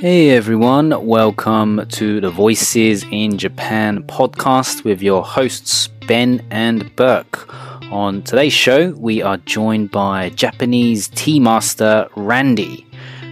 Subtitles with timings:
[0.00, 7.52] Hey everyone, welcome to the Voices in Japan podcast with your hosts Ben and Burke.
[7.90, 12.86] On today's show, we are joined by Japanese tea master Randy.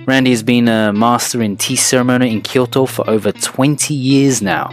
[0.09, 4.69] Randy has been a master in tea ceremony in Kyoto for over 20 years now.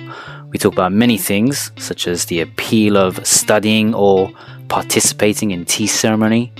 [0.49, 4.31] We talk about many things, such as the appeal of studying or
[4.67, 6.53] participating in tea ceremony,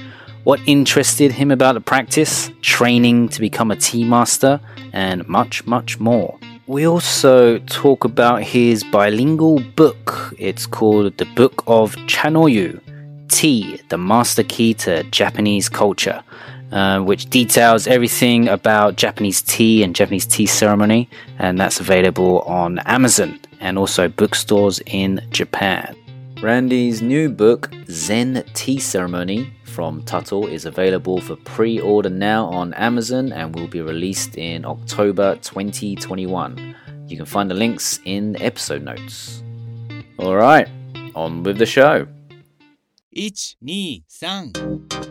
[0.43, 4.59] what interested him about the practice, training to become a tea master,
[4.91, 6.37] and much, much more.
[6.67, 10.33] We also talk about his bilingual book.
[10.37, 12.79] It's called The Book of Chanoyu
[13.29, 16.23] Tea, the Master Key to Japanese Culture,
[16.71, 22.79] uh, which details everything about Japanese tea and Japanese tea ceremony, and that's available on
[22.79, 25.95] Amazon and also bookstores in Japan.
[26.41, 32.73] Randy's new book, Zen Tea Ceremony, from Tuttle is available for pre order now on
[32.75, 36.75] Amazon and will be released in October 2021.
[37.07, 39.41] You can find the links in the episode notes.
[40.19, 40.69] Alright,
[41.15, 42.07] on with the show.
[43.15, 45.02] 1、2、3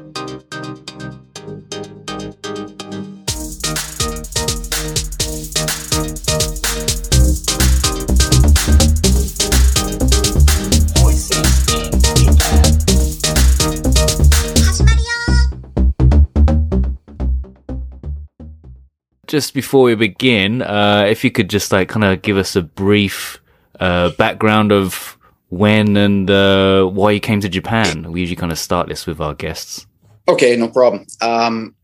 [19.32, 22.60] Just before we begin, uh, if you could just like kind of give us a
[22.60, 23.40] brief
[23.80, 25.16] uh, background of
[25.48, 28.12] when and uh, why you came to Japan.
[28.12, 29.86] We usually kind of start this with our guests.
[30.28, 31.06] Okay, no problem.
[31.22, 31.74] Um,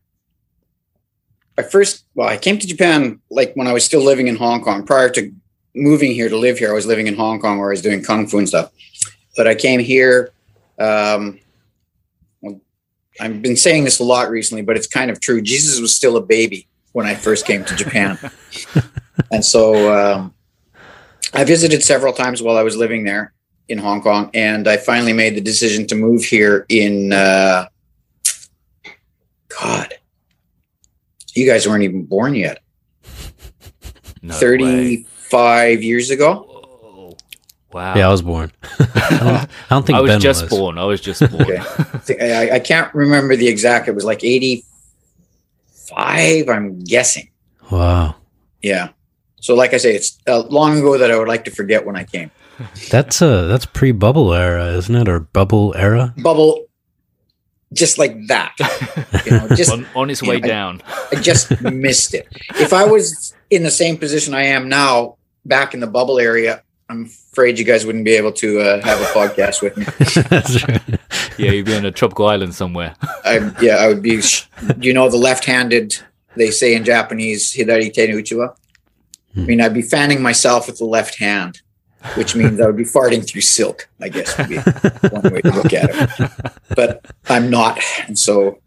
[1.57, 4.61] I first, well, I came to Japan like when I was still living in Hong
[4.61, 4.85] Kong.
[4.85, 5.33] Prior to
[5.73, 8.03] moving here to live here, I was living in Hong Kong where I was doing
[8.03, 8.71] kung fu and stuff.
[9.35, 10.33] But I came here.
[10.77, 11.39] Um,
[13.19, 15.41] I've been saying this a lot recently, but it's kind of true.
[15.41, 18.17] Jesus was still a baby when I first came to Japan,
[19.31, 20.33] and so um,
[21.33, 23.33] I visited several times while I was living there
[23.67, 27.13] in Hong Kong, and I finally made the decision to move here in.
[27.13, 27.67] Uh,
[29.59, 29.93] God,
[31.33, 32.61] you guys weren't even born yet.
[34.21, 36.45] No 35 years ago.
[36.47, 37.17] Whoa.
[37.71, 37.95] Wow.
[37.95, 38.51] Yeah, I was born.
[38.79, 40.49] I, don't, I don't think I was Ben just was.
[40.49, 40.77] born.
[40.77, 41.41] I was just born.
[41.43, 42.33] Okay.
[42.33, 43.87] I, I, I can't remember the exact.
[43.87, 44.23] It was like
[45.97, 47.29] 85, I'm guessing.
[47.71, 48.15] Wow,
[48.61, 48.89] Yeah.
[49.41, 51.95] So, like I say, it's uh, long ago that I would like to forget when
[51.95, 52.29] I came.
[52.91, 56.13] that's uh that's pre-bubble era, isn't it, or bubble era?
[56.17, 56.65] Bubble,
[57.71, 58.53] just like that.
[59.25, 60.81] You know, just on, on its way Yeah, I- down.
[61.11, 62.27] I just missed it.
[62.59, 66.63] If I was in the same position I am now, back in the bubble area,
[66.89, 69.85] I'm afraid you guys wouldn't be able to uh, have a podcast with me.
[70.29, 70.81] That's right.
[71.37, 72.95] yeah, you'd be on a tropical island somewhere.
[73.23, 74.21] I, yeah, I would be.
[74.21, 74.47] sh-
[74.79, 75.95] You know, the left-handed.
[76.35, 78.55] They say in Japanese, "Hidari te uchiwa."
[79.37, 81.61] I mean, I'd be fanning myself with the left hand,
[82.15, 83.87] which means I would be farting through silk.
[84.01, 86.31] I guess would be one way to look at it.
[86.75, 88.59] But I'm not, and so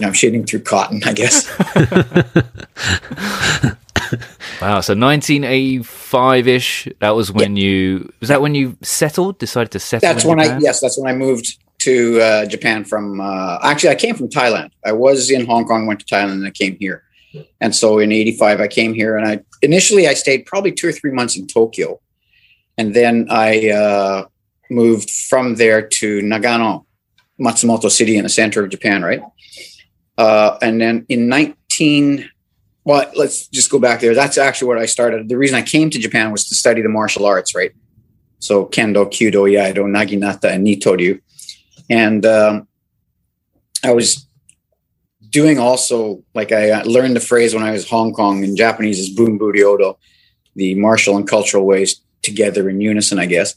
[0.00, 1.02] I'm shitting through cotton.
[1.04, 1.50] I guess.
[4.60, 4.80] Wow.
[4.80, 6.88] So 1985 ish.
[7.00, 8.10] That was when you.
[8.20, 9.38] Was that when you settled?
[9.38, 10.08] Decided to settle.
[10.08, 13.20] That's when I yes, that's when I moved to uh, Japan from.
[13.20, 14.70] Uh, actually, I came from Thailand.
[14.84, 17.02] I was in Hong Kong, went to Thailand, and I came here.
[17.60, 20.92] And so in '85, I came here, and I initially I stayed probably two or
[20.92, 22.00] three months in Tokyo,
[22.78, 24.24] and then I uh,
[24.70, 26.85] moved from there to Nagano,
[27.40, 29.22] Matsumoto City, in the center of Japan, right?
[30.18, 32.30] Uh, and then in 19
[32.86, 34.14] well let's just go back there.
[34.14, 35.28] That's actually where i started.
[35.28, 37.72] The reason i came to japan was to study the martial arts right?
[38.38, 41.20] So kendo kyudo iaido naginata and nitoryu.
[41.90, 42.68] And um,
[43.84, 44.26] i was
[45.28, 49.14] doing also like i learned the phrase when i was hong kong in japanese is
[49.14, 49.98] bunbu ryodo
[50.54, 53.56] the martial and cultural ways together in unison i guess.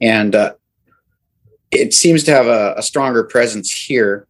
[0.00, 0.54] And uh,
[1.70, 4.28] it seems to have a, a stronger presence here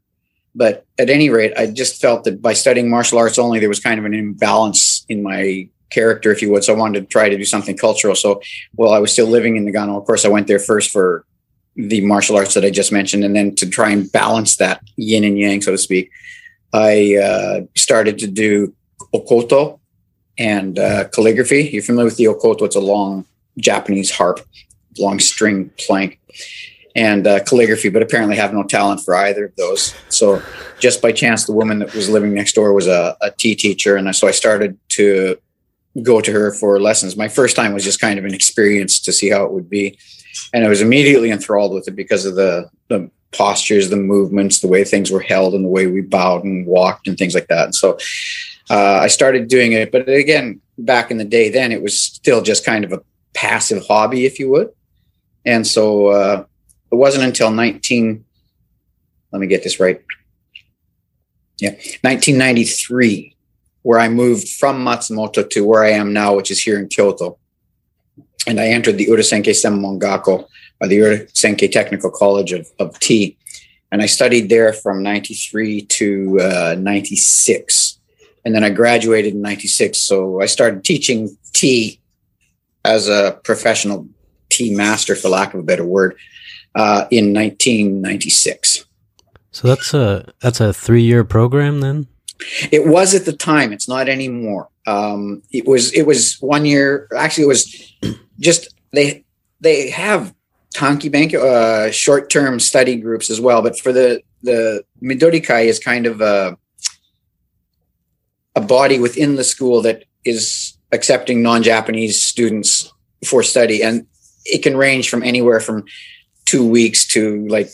[0.59, 3.78] but at any rate, I just felt that by studying martial arts only, there was
[3.78, 6.64] kind of an imbalance in my character, if you would.
[6.64, 8.17] So I wanted to try to do something cultural.
[8.17, 8.43] So
[8.75, 11.25] while I was still living in Nagano, of course, I went there first for
[11.76, 15.23] the martial arts that I just mentioned, and then to try and balance that yin
[15.23, 16.11] and yang, so to speak,
[16.73, 18.75] I uh, started to do
[19.14, 19.79] okoto
[20.38, 21.70] and uh, calligraphy.
[21.73, 22.62] You're familiar with the okoto?
[22.62, 23.26] It's a long
[23.58, 24.41] Japanese harp,
[24.99, 26.19] long string plank
[26.99, 29.95] and uh, calligraphy, but apparently have no talent for either of those.
[30.09, 30.43] So
[30.81, 33.95] just by chance, the woman that was living next door was a, a tea teacher,
[33.97, 35.39] and so I started to
[36.03, 37.17] go to her for lessons.
[37.17, 39.97] My first time was just kind of an experience to see how it would be,
[40.53, 44.69] and I was immediately enthralled with it because of the the postures, the movements, the
[44.69, 47.67] way things were held, and the way we bowed and walked and things like that.
[47.67, 47.99] And so
[48.71, 52.43] uh, I started doing it, but again, back in the day, then it was still
[52.43, 53.03] just kind of a
[53.35, 54.71] passive hobby, if you would.
[55.44, 56.44] And so uh,
[56.90, 58.25] it wasn't until 19,
[59.32, 60.02] let me get this right.
[61.58, 63.35] Yeah, 1993,
[63.82, 67.38] where I moved from Matsumoto to where I am now, which is here in Kyoto.
[68.46, 70.46] And I entered the Urasenke Senmon Gakko,
[70.81, 73.37] or the Urasenke Technical College of, of Tea.
[73.91, 77.99] And I studied there from 93 to uh, 96.
[78.44, 79.99] And then I graduated in 96.
[79.99, 82.00] So I started teaching tea
[82.84, 84.08] as a professional
[84.49, 86.17] tea master, for lack of a better word,
[86.79, 88.87] uh, in 1996.
[89.51, 92.07] So that's a that's a three year program then.
[92.71, 93.73] It was at the time.
[93.73, 94.69] It's not anymore.
[94.87, 97.09] Um, it was it was one year.
[97.17, 97.93] Actually, it was
[98.39, 99.25] just they
[99.61, 100.33] they have
[100.73, 103.61] Tanki Bank uh, short term study groups as well.
[103.61, 106.57] But for the the Midorikai is kind of a
[108.55, 112.93] a body within the school that is accepting non Japanese students
[113.25, 114.07] for study, and
[114.45, 115.85] it can range from anywhere from
[116.49, 117.71] two weeks to like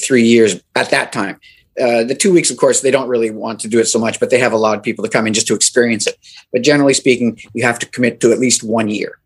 [0.00, 1.40] three years at that time.
[1.80, 4.20] Uh, the two weeks, of course, they don't really want to do it so much,
[4.20, 6.16] but they have allowed people to come in just to experience it.
[6.52, 9.18] But generally speaking, you have to commit to at least one year.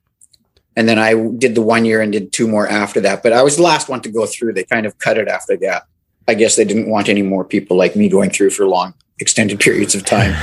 [0.75, 3.23] And then I did the one year and did two more after that.
[3.23, 4.55] But I was the last one to go through.
[4.55, 5.83] They kind of cut it after that.
[6.27, 9.61] I guess they didn't want any more people like me going through for long, extended
[9.61, 10.35] periods of time.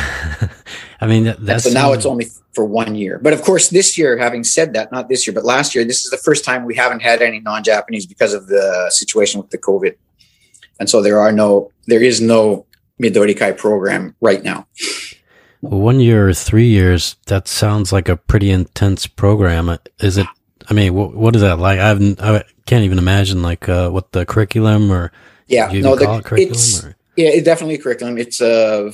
[1.05, 3.19] I mean, that, that's so now it's only for one year.
[3.19, 6.03] But of course, this year, having said that, not this year, but last year, this
[6.03, 9.57] is the first time we haven't had any non-Japanese because of the situation with the
[9.57, 9.95] COVID
[10.79, 12.65] and so there are no there is no
[13.01, 14.67] Midorikai program right now.
[15.61, 19.75] One year or three years, that sounds like a pretty intense program.
[19.99, 20.27] Is it?
[20.69, 21.79] I mean, what, what is that like?
[21.79, 25.11] I've, I can't even imagine like uh, what the curriculum or
[25.47, 26.95] yeah, no, the, it it's or?
[27.15, 28.17] yeah, it definitely curriculum.
[28.17, 28.91] It's a uh,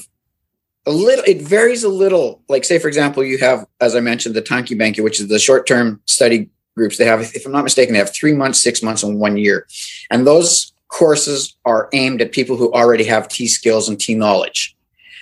[0.86, 1.24] a little.
[1.25, 2.42] It varies a little.
[2.50, 5.39] Like say, for example, you have, as I mentioned, the Tanki Banki, which is the
[5.39, 6.98] short term study groups.
[6.98, 9.68] They have, if I'm not mistaken, they have three months, six months, and one year,
[10.10, 14.75] and those courses are aimed at people who already have t skills and t knowledge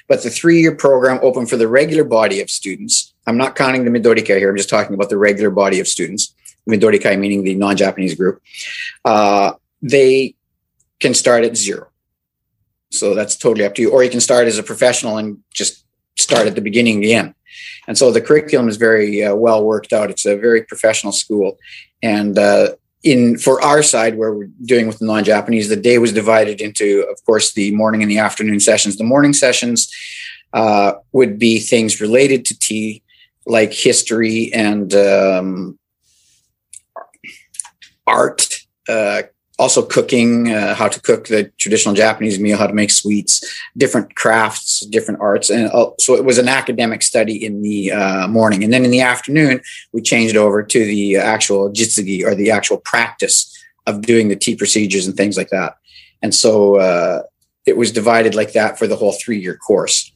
[0.08, 3.14] But the three year program open for the regular body of students.
[3.28, 4.50] I'm not counting the Midorikai here.
[4.50, 6.34] I'm just talking about the regular body of students.
[6.68, 8.42] Midorikai meaning the non Japanese group.
[9.06, 10.36] Uh, they
[11.00, 11.89] can start at zero.
[12.92, 13.92] So that's totally up to you.
[13.92, 15.86] Or you can start as a professional and just
[16.18, 17.34] start at the beginning, the end.
[17.88, 20.10] And so the curriculum is very uh, well worked out.
[20.10, 21.58] It's a very professional school.
[22.04, 22.70] And uh,
[23.04, 27.06] in for our side where we're doing with the non-japanese the day was divided into
[27.10, 29.90] of course the morning and the afternoon sessions the morning sessions
[30.52, 33.02] uh, would be things related to tea
[33.46, 35.80] like history and um,
[38.06, 38.60] art
[38.90, 39.22] uh,
[39.60, 43.44] also cooking, uh, how to cook the traditional Japanese meal, how to make sweets,
[43.76, 45.50] different crafts, different arts.
[45.50, 48.64] And uh, so it was an academic study in the uh, morning.
[48.64, 49.60] And then in the afternoon,
[49.92, 53.54] we changed over to the actual jitsugi or the actual practice
[53.86, 55.76] of doing the tea procedures and things like that.
[56.22, 57.24] And so uh,
[57.66, 60.12] it was divided like that for the whole three year course.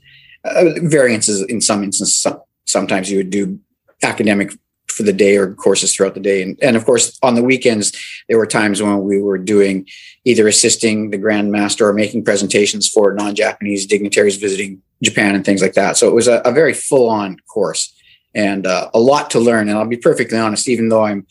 [0.45, 3.59] Uh, variances in some instances, some, sometimes you would do
[4.01, 4.51] academic
[4.93, 6.41] for the day or courses throughout the day.
[6.41, 7.91] And, and of course, on the weekends,
[8.29, 9.87] there were times when we were doing
[10.25, 15.45] either assisting the Grand Master or making presentations for non Japanese dignitaries visiting Japan and
[15.45, 15.97] things like that.
[15.97, 17.93] So it was a, a very full on course
[18.35, 19.69] and uh, a lot to learn.
[19.69, 21.25] And I'll be perfectly honest, even though I'm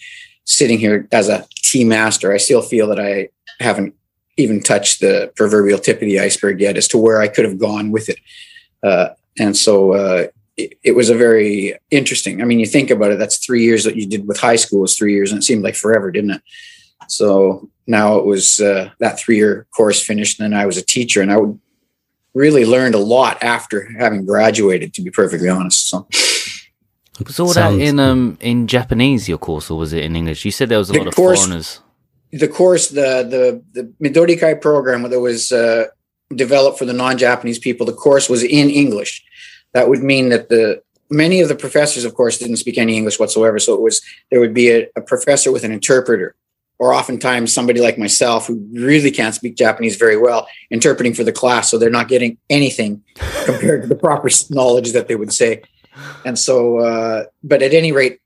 [0.45, 3.29] sitting here as a tea master, I still feel that I
[3.61, 3.95] haven't
[4.37, 7.59] even touched the proverbial tip of the iceberg yet as to where I could have
[7.59, 8.19] gone with it.
[8.83, 12.43] Uh, and so uh, it, it, was a very interesting.
[12.43, 14.81] I mean, you think about it, that's three years that you did with high school
[14.81, 16.43] was three years, and it seemed like forever, didn't it?
[17.09, 20.85] So now it was uh, that three year course finished, and then I was a
[20.85, 21.59] teacher, and I would
[22.35, 24.95] really learned a lot after having graduated.
[24.95, 26.07] To be perfectly honest, so.
[27.27, 30.45] Was all Sounds, that in um in Japanese your course or was it in English?
[30.45, 31.81] You said there was a lot of course, foreigners.
[32.33, 35.87] The course, the the the Midorikai program that was uh,
[36.35, 39.23] developed for the non-Japanese people, the course was in English
[39.75, 43.19] that would mean that the many of the professors, of course, didn't speak any English
[43.19, 43.59] whatsoever.
[43.59, 44.01] So it was
[44.31, 46.35] there would be a, a professor with an interpreter,
[46.79, 51.33] or oftentimes somebody like myself who really can't speak Japanese very well, interpreting for the
[51.33, 51.71] class.
[51.71, 53.03] So they're not getting anything
[53.45, 55.63] compared to the proper knowledge that they would say.
[56.25, 58.21] And so, uh, but at any rate,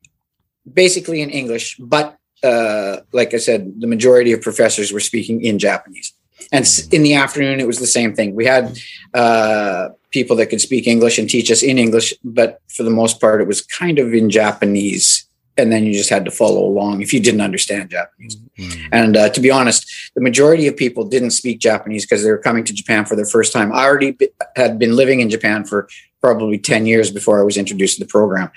[0.73, 5.59] basically in English, but uh, like I said, the majority of professors were speaking in
[5.59, 6.12] Japanese.
[6.52, 8.35] And in the afternoon, it was the same thing.
[8.35, 8.78] We had
[9.14, 13.21] uh, people that could speak English and teach us in English, but for the most
[13.21, 15.26] part, it was kind of in Japanese
[15.57, 18.37] and then you just had to follow along if you didn't understand Japanese.
[18.59, 18.88] Mm.
[18.93, 22.38] And uh, to be honest, the majority of people didn't speak Japanese because they were
[22.38, 23.73] coming to Japan for their first time.
[23.73, 25.88] I already be, had been living in Japan for
[26.21, 28.50] probably 10 years before I was introduced to the program.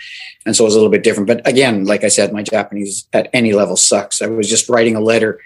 [0.46, 1.28] And so it was a little bit different.
[1.28, 4.22] But again, like I said, my Japanese at any level sucks.
[4.22, 5.40] I was just writing a letter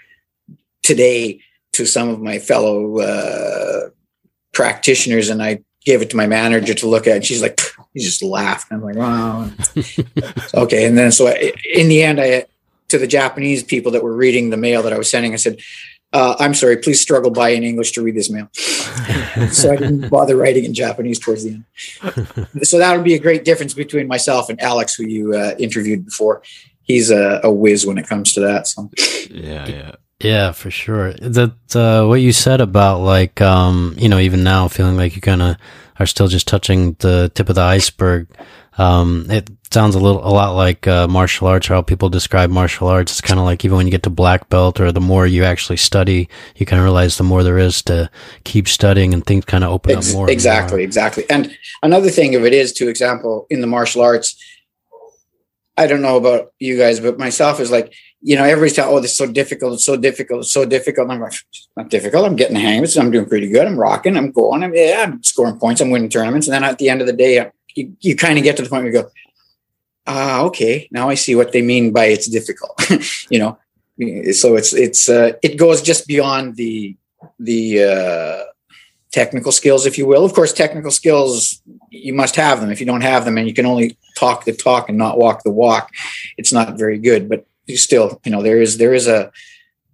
[0.82, 1.40] today
[1.74, 3.90] to some of my fellow uh,
[4.52, 7.60] practitioners and I gave it to my manager to look at and she's like,
[7.92, 8.72] he just laughed.
[8.72, 9.50] I'm like, wow.
[10.54, 10.86] okay.
[10.86, 12.46] And then so I, in the end, I,
[12.88, 15.60] to the Japanese people that were reading the mail that I was sending, I said,
[16.12, 18.48] uh, I'm sorry, please struggle by in English to read this mail.
[19.50, 22.66] so I didn't bother writing in Japanese towards the end.
[22.66, 26.04] so that would be a great difference between myself and Alex, who you uh, interviewed
[26.04, 26.42] before.
[26.82, 28.68] He's a, a whiz when it comes to that.
[28.68, 28.90] So
[29.28, 29.92] Yeah, yeah.
[30.24, 31.12] Yeah, for sure.
[31.14, 35.20] That uh, what you said about like um, you know even now feeling like you
[35.22, 35.56] kind of
[36.00, 38.28] are still just touching the tip of the iceberg.
[38.76, 41.68] Um, it sounds a little a lot like uh, martial arts.
[41.68, 43.12] How people describe martial arts.
[43.12, 45.44] It's kind of like even when you get to black belt, or the more you
[45.44, 48.10] actually study, you kind of realize the more there is to
[48.44, 50.24] keep studying, and things kind of open Ex- up more.
[50.24, 50.84] and exactly, more.
[50.84, 51.24] exactly.
[51.30, 54.34] And another thing of it is, to example, in the martial arts,
[55.76, 59.00] I don't know about you guys, but myself is like, you know, everybody's telling, oh,
[59.00, 61.06] this is so difficult, it's so difficult, it's so difficult.
[61.06, 62.24] And I'm like, it's not difficult.
[62.24, 62.96] I'm getting the hang of it.
[62.96, 63.66] I'm doing pretty good.
[63.66, 64.16] I'm rocking.
[64.16, 64.62] I'm going.
[64.62, 65.80] I'm, yeah, I'm scoring points.
[65.80, 66.46] I'm winning tournaments.
[66.46, 68.68] And then at the end of the day, you, you kind of get to the
[68.68, 69.10] point where you go,
[70.06, 72.80] ah, okay, now I see what they mean by it's difficult.
[73.30, 73.58] you know,
[74.32, 76.96] so it's it's uh, it goes just beyond the
[77.38, 78.44] the uh,
[79.14, 80.24] technical skills, if you will.
[80.24, 82.70] Of course, technical skills you must have them.
[82.70, 85.44] If you don't have them, and you can only talk the talk and not walk
[85.44, 85.90] the walk,
[86.36, 87.28] it's not very good.
[87.28, 89.30] But you still, you know, there is there is a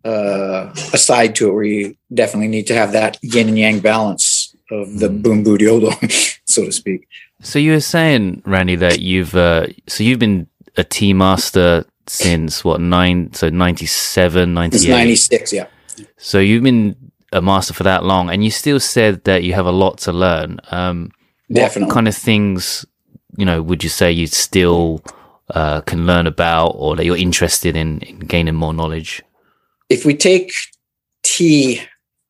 [0.05, 3.81] uh, a side to it where you definitely need to have that yin and yang
[3.81, 5.93] balance of the boom boom diodo,
[6.45, 7.07] so to speak.
[7.43, 10.47] So you were saying, Randy, that you've uh, so you've been
[10.77, 13.33] a tea master since what nine?
[13.35, 14.91] So 97, It's 98.
[14.91, 15.67] ninety six, yeah.
[16.17, 19.67] So you've been a master for that long, and you still said that you have
[19.67, 20.61] a lot to learn.
[20.71, 21.13] Um,
[21.49, 21.93] what Definitely.
[21.93, 22.85] kind of things,
[23.37, 25.03] you know, would you say you still
[25.55, 29.23] uh, can learn about, or that you're interested in, in gaining more knowledge?
[29.91, 30.53] if we take
[31.23, 31.83] tea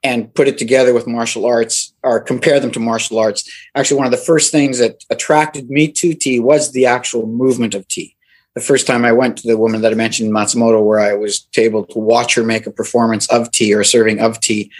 [0.02, 4.06] and put it together with martial arts or compare them to martial arts, actually one
[4.06, 8.16] of the first things that attracted me to tea was the actual movement of tea.
[8.54, 11.46] The first time I went to the woman that I mentioned, Matsumoto, where I was
[11.56, 14.70] able to watch her make a performance of tea or a serving of tea,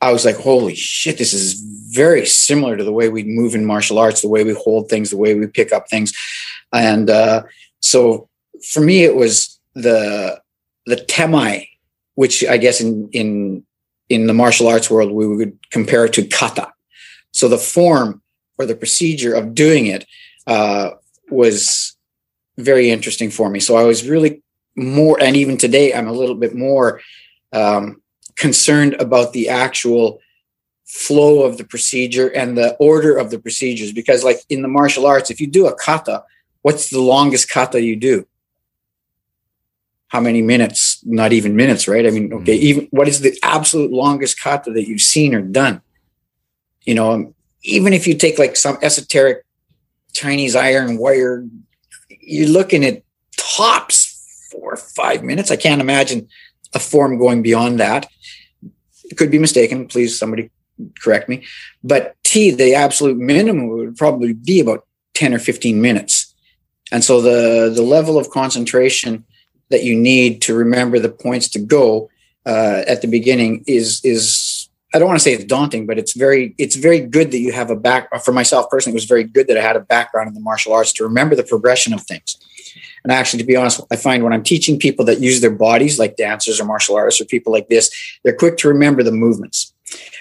[0.00, 1.60] I was like, holy shit, this is
[1.94, 5.10] very similar to the way we move in martial arts, the way we hold things,
[5.10, 6.12] the way we pick up things.
[6.72, 7.42] And uh,
[7.80, 8.28] so
[8.72, 10.40] for me, it was the
[10.86, 11.68] the temae,
[12.14, 13.64] which I guess in in
[14.08, 16.72] in the martial arts world we would compare it to kata.
[17.32, 18.22] So the form
[18.58, 20.06] or the procedure of doing it
[20.46, 20.90] uh,
[21.30, 21.96] was
[22.62, 23.60] very interesting for me.
[23.60, 24.42] So I was really
[24.76, 27.00] more, and even today I'm a little bit more
[27.52, 28.00] um,
[28.36, 30.20] concerned about the actual
[30.90, 33.92] flow of the procedure and the order of the procedures.
[33.92, 36.24] Because like in the martial arts if you do a kata
[36.62, 38.26] what's the longest kata you do?
[40.08, 41.00] How many minutes?
[41.04, 42.06] Not even minutes right?
[42.06, 45.80] I mean okay even what is the absolute longest kata that you've seen or done?
[46.84, 49.44] You know even if you take like some esoteric
[50.12, 51.46] chinese iron wire
[52.30, 53.02] you're looking at
[53.36, 55.50] tops four or five minutes.
[55.50, 56.28] I can't imagine
[56.74, 58.08] a form going beyond that.
[59.16, 59.88] Could be mistaken.
[59.88, 60.50] Please somebody
[61.02, 61.44] correct me.
[61.82, 66.34] But t the absolute minimum would probably be about 10 or 15 minutes.
[66.92, 69.24] And so the the level of concentration
[69.70, 72.10] that you need to remember the points to go
[72.46, 74.59] uh, at the beginning is is
[74.92, 77.52] I don't want to say it's daunting, but it's very it's very good that you
[77.52, 78.08] have a back.
[78.24, 80.72] For myself personally, it was very good that I had a background in the martial
[80.72, 82.36] arts to remember the progression of things.
[83.04, 85.98] And actually, to be honest, I find when I'm teaching people that use their bodies,
[85.98, 87.90] like dancers or martial artists or people like this,
[88.24, 89.72] they're quick to remember the movements.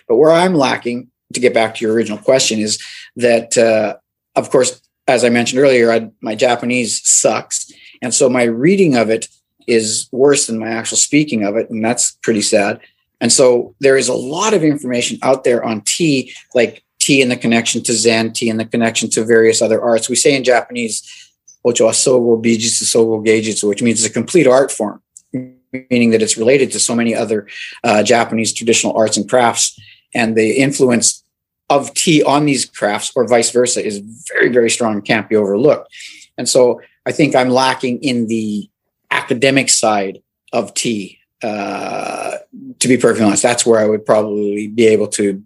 [0.08, 2.82] But where I'm lacking, to get back to your original question, is
[3.16, 3.98] that uh,
[4.36, 7.72] of course, as I mentioned earlier, I, my Japanese sucks,
[8.02, 9.28] and so my reading of it
[9.68, 12.80] is worse than my actual speaking of it, and that's pretty sad.
[13.22, 17.32] And so there is a lot of information out there on tea, like tea and
[17.32, 20.10] the connection to Zen, tea and the connection to various other arts.
[20.10, 21.30] We say in Japanese,
[21.66, 25.02] Ocho Asogo Bijutsu Sogo Geijutsu, which means it's a complete art form,
[25.34, 27.48] meaning that it's related to so many other
[27.84, 29.78] uh, Japanese traditional arts and crafts.
[30.14, 31.24] And the influence
[31.70, 34.00] of tea on these crafts, or vice versa, is
[34.34, 35.94] very, very strong and can't be overlooked.
[36.38, 38.70] And so I think I'm lacking in the
[39.12, 40.22] academic side
[40.54, 41.19] of tea.
[41.42, 42.38] Uh,
[42.80, 45.44] to be perfectly honest, that's where I would probably be able to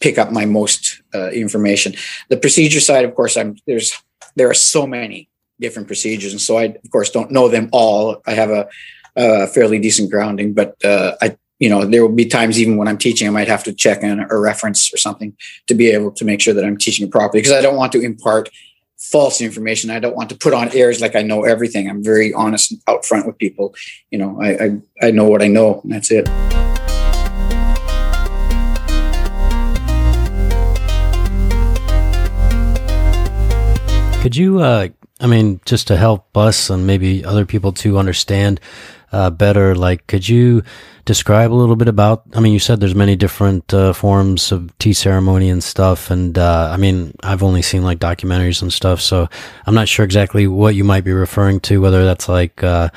[0.00, 1.94] pick up my most uh, information.
[2.28, 3.92] The procedure side, of course, I'm there's
[4.36, 5.28] there are so many
[5.60, 8.22] different procedures, and so I, of course, don't know them all.
[8.26, 8.68] I have a,
[9.16, 12.88] a fairly decent grounding, but uh, I, you know, there will be times even when
[12.88, 16.10] I'm teaching, I might have to check in a reference or something to be able
[16.12, 18.48] to make sure that I'm teaching it properly because I don't want to impart
[19.00, 19.90] false information.
[19.90, 21.88] I don't want to put on airs like I know everything.
[21.88, 23.74] I'm very honest and out front with people.
[24.10, 26.28] You know, I I, I know what I know, and that's it.
[34.22, 34.88] Could you, uh,
[35.18, 38.60] I mean, just to help us and maybe other people to understand
[39.12, 40.62] uh, better, like, could you
[41.04, 42.22] describe a little bit about?
[42.34, 46.38] I mean, you said there's many different uh, forms of tea ceremony and stuff, and
[46.38, 49.28] uh, I mean, I've only seen like documentaries and stuff, so
[49.66, 52.90] I'm not sure exactly what you might be referring to, whether that's like uh,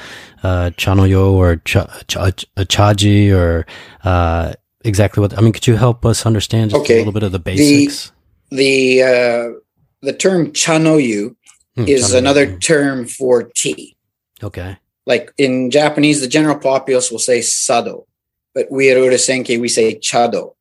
[0.44, 3.66] uh, chanoyu or cha- cha- chaji or
[4.04, 4.54] uh,
[4.86, 5.38] exactly what.
[5.38, 6.96] I mean, could you help us understand just Okay.
[6.96, 8.12] a little bit of the basics?
[8.52, 9.60] The uh,
[10.02, 11.36] the term chanoyu
[11.76, 12.18] Hmm, is chanoyu.
[12.20, 13.96] another term for tea.
[14.44, 14.78] Okay.
[15.06, 18.08] Like in Japanese, the general populace will say sado,
[18.54, 20.56] but we at Urasenke, we say chado.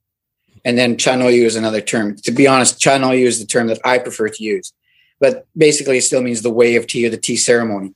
[0.64, 2.16] And then chanoyu is another term.
[2.18, 4.72] To be honest, chanoyu is the term that I prefer to use.
[5.20, 7.94] But basically, it still means the way of tea or the tea ceremony.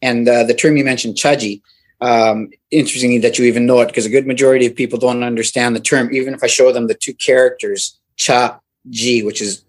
[0.00, 1.60] And uh, the term you mentioned, chaji,
[2.00, 5.74] um, interestingly that you even know it because a good majority of people don't understand
[5.74, 6.12] the term.
[6.14, 9.64] Even if I show them the two characters, cha, ji, which is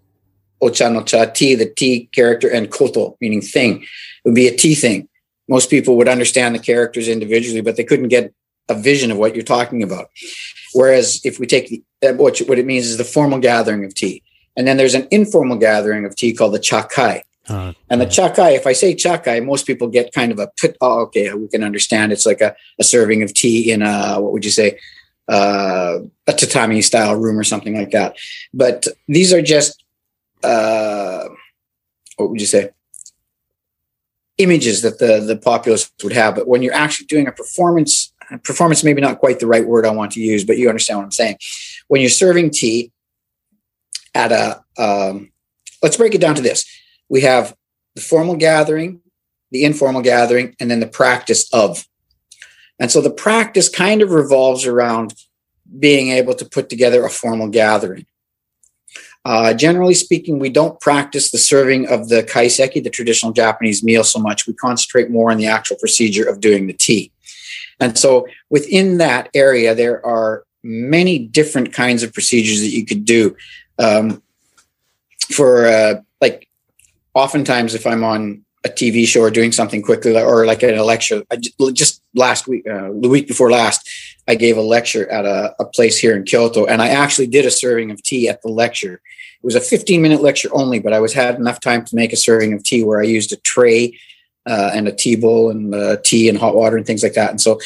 [0.62, 3.88] ocha no cha, tea, the tea character, and koto, meaning thing, it
[4.26, 5.10] would be a tea thing.
[5.50, 8.34] Most people would understand the characters individually, but they couldn't get
[8.70, 10.10] a vision of what you're talking about.
[10.74, 14.22] Whereas if we take the, what, what it means is the formal gathering of tea.
[14.56, 17.22] And then there's an informal gathering of tea called the chakai.
[17.48, 20.78] Uh, And the chakai, if I say chakai, most people get kind of a put.
[20.82, 22.12] Oh, okay, we can understand.
[22.12, 24.78] It's like a, a serving of tea in a what would you say,
[25.28, 28.18] uh, a tatami style room or something like that.
[28.54, 29.84] But these are just
[30.44, 31.28] uh,
[32.18, 32.70] what would you say?
[34.40, 36.36] Images that the the populace would have.
[36.36, 38.12] But when you're actually doing a performance,
[38.44, 41.06] performance maybe not quite the right word I want to use, but you understand what
[41.06, 41.38] I'm saying.
[41.88, 42.92] When you're serving tea
[44.16, 45.32] at a, um,
[45.84, 46.66] let's break it down to this
[47.10, 47.56] we have
[47.96, 49.02] the formal gathering,
[49.52, 51.86] the informal gathering, and then the practice of.
[52.80, 55.16] And so the practice kind of revolves around
[55.80, 58.06] being able to put together a formal gathering.
[59.26, 64.04] Uh, generally speaking, we don't practice the serving of the kaiseki, the traditional Japanese meal,
[64.04, 64.48] so much.
[64.48, 67.12] We concentrate more on the actual procedure of doing the tea.
[67.80, 73.06] And so within that area, there are many different kinds of procedures that you could
[73.06, 73.36] do.
[73.78, 74.22] Um,
[75.32, 76.48] for uh, like
[77.14, 80.84] oftentimes if i'm on a tv show or doing something quickly or like at a
[80.84, 81.24] lecture.
[81.32, 83.90] I ju- just last week uh, the week before last
[84.28, 87.46] i gave a lecture at a, a place here in kyoto and i actually did
[87.46, 88.96] a serving of tea at the lecture.
[89.42, 92.12] It was a 15 minute lecture only but i was had enough time to make
[92.12, 93.94] a serving of tea where i used a tray
[94.50, 97.30] uh, and a tea bowl and uh, tea and hot water and things like that.
[97.30, 97.60] And so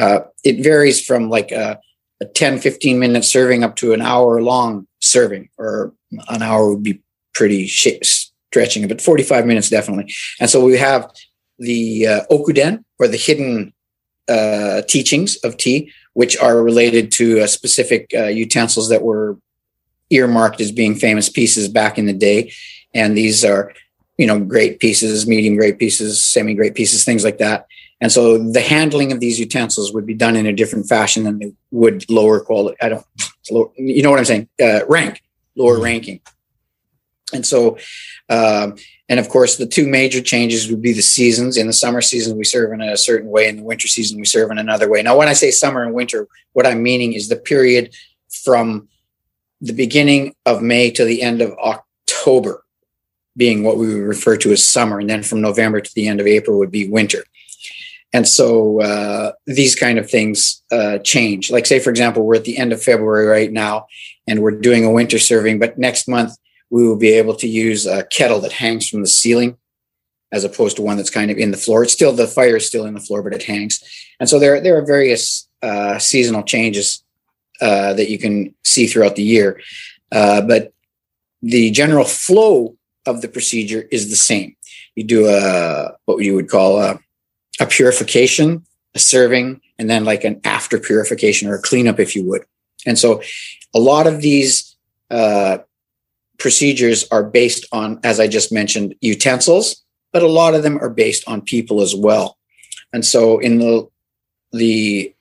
[0.00, 1.80] uh, it varies from like a,
[2.20, 5.92] a 10 15 minute serving up to an hour long serving or
[6.28, 7.02] an hour would be
[7.34, 10.12] pretty sh- stretching it, but 45 minutes definitely.
[10.40, 11.10] And so we have
[11.58, 13.72] the uh, okuden or the hidden
[14.28, 19.38] uh, teachings of tea, which are related to uh, specific uh, utensils that were
[20.10, 22.52] earmarked as being famous pieces back in the day.
[22.94, 23.72] And these are,
[24.16, 27.66] you know, great pieces, medium great pieces, semi great pieces, things like that.
[28.00, 31.38] And so the handling of these utensils would be done in a different fashion than
[31.38, 32.76] they would lower quality.
[32.80, 33.04] I don't,
[33.76, 34.48] you know what I'm saying?
[34.62, 35.20] Uh, rank,
[35.56, 36.20] lower ranking.
[37.32, 37.78] And so,
[38.28, 38.76] um,
[39.08, 41.56] and of course, the two major changes would be the seasons.
[41.56, 43.48] In the summer season, we serve in a certain way.
[43.48, 45.02] In the winter season, we serve in another way.
[45.02, 47.94] Now, when I say summer and winter, what I'm meaning is the period
[48.28, 48.88] from
[49.60, 52.64] the beginning of May to the end of October
[53.36, 54.98] being what we would refer to as summer.
[54.98, 57.24] And then from November to the end of April would be winter.
[58.12, 61.50] And so uh, these kind of things uh, change.
[61.50, 63.86] Like, say, for example, we're at the end of February right now,
[64.26, 66.32] and we're doing a winter serving, but next month
[66.70, 69.56] we will be able to use a kettle that hangs from the ceiling
[70.30, 71.82] as opposed to one that's kind of in the floor.
[71.82, 73.82] It's still the fire is still in the floor, but it hangs.
[74.20, 77.02] And so there, there are various uh, seasonal changes
[77.60, 79.60] uh, that you can see throughout the year.
[80.12, 80.72] Uh, but
[81.42, 82.76] the general flow
[83.06, 84.54] of the procedure is the same.
[84.94, 86.98] You do a what you would call a,
[87.60, 92.24] a purification, a serving, and then like an after purification or a cleanup, if you
[92.24, 92.44] would.
[92.84, 93.22] And so
[93.74, 94.76] a lot of these
[95.10, 95.58] uh,
[96.38, 100.90] procedures are based on, as I just mentioned, utensils, but a lot of them are
[100.90, 102.38] based on people as well.
[102.92, 103.88] And so in the
[104.52, 105.14] the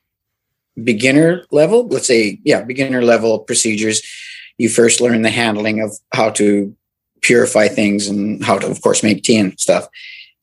[0.82, 4.02] beginner level, let's say, yeah, beginner level procedures,
[4.58, 6.76] you first learn the handling of how to
[7.22, 9.88] purify things and how to, of course, make tea and stuff.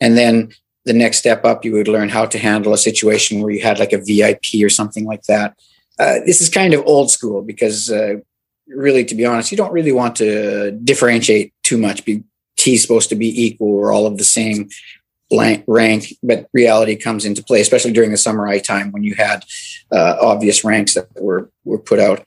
[0.00, 0.52] And then
[0.84, 3.78] the next step up, you would learn how to handle a situation where you had
[3.78, 5.56] like a VIP or something like that.
[5.98, 8.16] Uh, this is kind of old school because, uh,
[8.68, 12.05] really, to be honest, you don't really want to differentiate too much.
[12.05, 12.22] Be
[12.57, 14.68] T supposed to be equal or all of the same
[15.66, 19.44] rank, but reality comes into play, especially during the summer samurai time when you had
[19.90, 22.24] uh, obvious ranks that were were put out.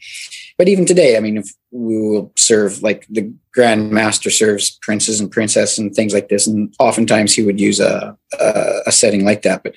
[0.58, 5.20] But even today, I mean, if we will serve like the Grand Master serves princes
[5.20, 9.24] and princess and things like this, and oftentimes he would use a a, a setting
[9.24, 9.64] like that.
[9.64, 9.76] But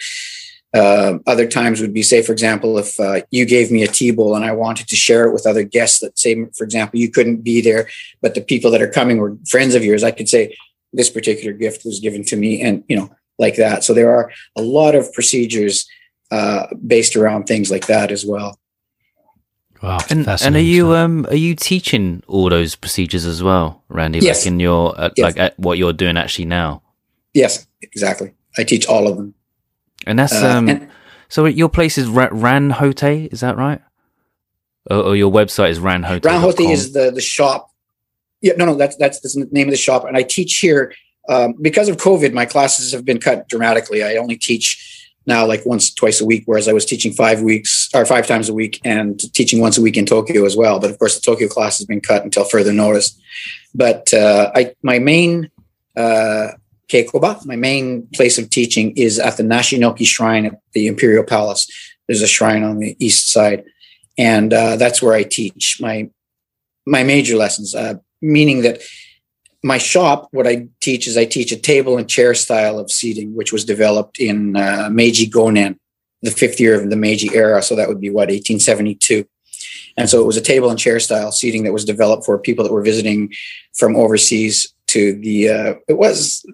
[0.75, 4.11] uh, other times would be, say, for example, if uh, you gave me a tea
[4.11, 7.11] bowl and I wanted to share it with other guests that, say, for example, you
[7.11, 7.89] couldn't be there,
[8.23, 10.57] but the people that are coming were friends of yours, I could say,
[10.93, 13.85] this particular gift was given to me, and, you know, like that.
[13.85, 15.89] So there are a lot of procedures
[16.31, 18.59] uh, based around things like that as well.
[19.83, 19.99] Wow.
[20.11, 24.19] And, and are you um are you teaching all those procedures as well, Randy?
[24.19, 24.45] Yes.
[24.45, 25.25] Like in your uh, Yes.
[25.25, 26.83] like at what you're doing actually now.
[27.33, 28.33] Yes, exactly.
[28.59, 29.35] I teach all of them.
[30.07, 30.69] And that's Uh, um.
[30.69, 30.89] and-
[31.29, 33.81] so your place is Ra- Ran Hotei, is that right?
[34.91, 36.23] Or, or your website is Ran Hotei.
[36.23, 37.71] Ranhote is the the shop.
[38.41, 40.05] Yeah, no, no, that's that's the name of the shop.
[40.07, 40.93] And I teach here
[41.29, 42.33] um, because of COVID.
[42.33, 44.03] My classes have been cut dramatically.
[44.03, 47.89] I only teach now like once, twice a week, whereas I was teaching five weeks
[47.95, 50.81] or five times a week and teaching once a week in Tokyo as well.
[50.81, 53.17] But of course, the Tokyo class has been cut until further notice.
[53.75, 55.51] But uh, I my main
[55.97, 56.49] uh,
[56.91, 61.69] keikoba, my main place of teaching is at the Nashinoki Shrine at the Imperial Palace.
[62.07, 63.65] There's a shrine on the east side,
[64.19, 66.11] and uh, that's where I teach my
[66.87, 67.75] my major lessons.
[67.75, 68.83] Uh, meaning that
[69.63, 73.35] my shop, what I teach is I teach a table and chair style of seating,
[73.35, 75.79] which was developed in uh, Meiji Gonen,
[76.23, 77.63] the fifth year of the Meiji era.
[77.63, 79.27] So that would be what 1872.
[79.97, 82.65] And so it was a table and chair style seating that was developed for people
[82.65, 83.33] that were visiting
[83.75, 85.49] from overseas to the.
[85.51, 86.45] Uh, it was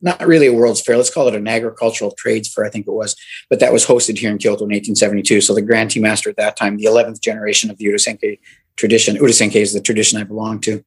[0.00, 0.96] not really a World's Fair.
[0.96, 2.64] Let's call it an agricultural trades fair.
[2.64, 3.16] I think it was,
[3.50, 5.40] but that was hosted here in Kyoto in 1872.
[5.40, 8.38] So the Grand Tea Master at that time, the 11th generation of the Urasenke
[8.76, 9.16] tradition.
[9.16, 10.84] Urasenke is the tradition I belong to,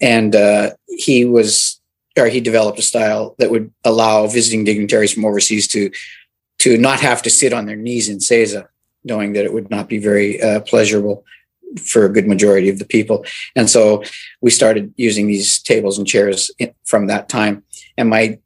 [0.00, 1.80] and uh, he was,
[2.18, 5.90] or he developed a style that would allow visiting dignitaries from overseas to
[6.58, 8.68] to not have to sit on their knees in seiza,
[9.04, 11.24] knowing that it would not be very uh, pleasurable
[11.80, 13.24] for a good majority of the people.
[13.54, 14.02] And so
[14.40, 16.50] we started using these tables and chairs
[16.84, 17.64] from that time.
[17.98, 18.38] And my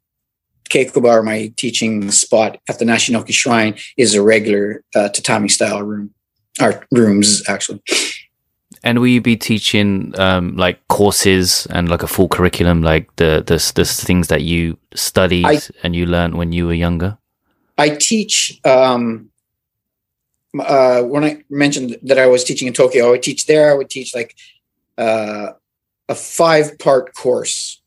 [0.69, 6.13] keikoba, my teaching spot at the Nashinoki Shrine, is a regular uh, tatami style room,
[6.61, 7.81] or rooms actually.
[8.83, 13.43] And will you be teaching um like courses and like a full curriculum, like the
[13.45, 17.17] the the things that you studied I- and you learned when you were younger?
[17.77, 19.30] I teach um,
[20.59, 23.71] uh, when I mentioned that I was teaching in Tokyo, I would teach there.
[23.71, 24.35] I would teach like
[24.97, 25.51] uh,
[26.09, 27.81] a five part course,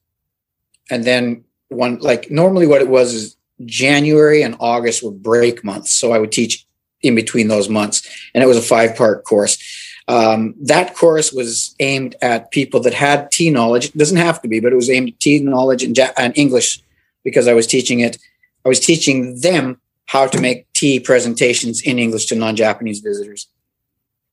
[0.90, 5.92] and then one like normally what it was is January and August were break months,
[5.92, 6.66] so I would teach
[7.02, 9.58] in between those months, and it was a five part course.
[10.06, 13.86] Um, that course was aimed at people that had tea knowledge.
[13.86, 16.36] It doesn't have to be, but it was aimed at tea knowledge and, ja- and
[16.36, 16.82] English
[17.22, 18.18] because I was teaching it.
[18.64, 20.70] I was teaching them how to make
[21.00, 23.48] presentations in English to non-Japanese visitors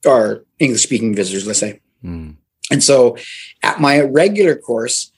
[0.05, 1.81] or English-speaking visitors, let's say.
[2.03, 2.35] Mm.
[2.71, 3.17] And so,
[3.61, 5.11] at my regular course,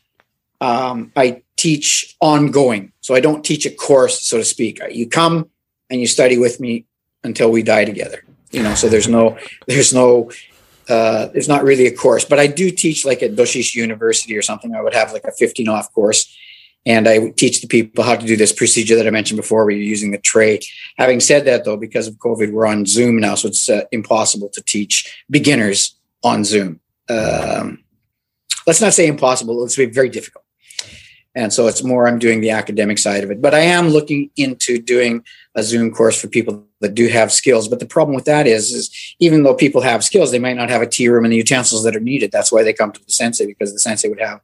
[0.60, 2.92] um, I teach ongoing.
[3.02, 4.82] So I don't teach a course, so to speak.
[4.92, 5.50] You come
[5.90, 6.86] and you study with me
[7.24, 8.24] until we die together.
[8.52, 10.32] You know, so there's no, there's no,
[10.90, 12.26] uh, there's not really a course.
[12.26, 14.76] But I do teach like at Doshisha University or something.
[14.76, 16.36] I would have like a 15 off course,
[16.86, 19.74] and I teach the people how to do this procedure that I mentioned before, where
[19.74, 20.60] you're using the tray.
[20.98, 24.50] Having said that, though, because of COVID, we're on Zoom now, so it's uh, impossible
[24.50, 26.80] to teach beginners on Zoom.
[27.10, 27.84] Um,
[28.68, 30.44] let's not say impossible; it's very difficult.
[31.36, 34.30] And so it's more I'm doing the academic side of it, but I am looking
[34.36, 35.24] into doing
[35.56, 37.68] a Zoom course for people that do have skills.
[37.68, 40.70] But the problem with that is, is even though people have skills, they might not
[40.70, 42.32] have a tea room and the utensils that are needed.
[42.32, 44.42] That's why they come to the sensei because the sensei would have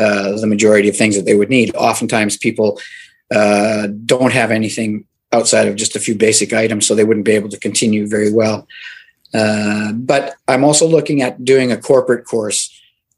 [0.00, 1.74] uh, the majority of things that they would need.
[1.76, 2.80] Oftentimes, people
[3.30, 7.38] uh, don't have anything outside of just a few basic items, so they wouldn't be
[7.40, 8.66] able to continue very well.
[9.32, 12.60] Uh, but I'm also looking at doing a corporate course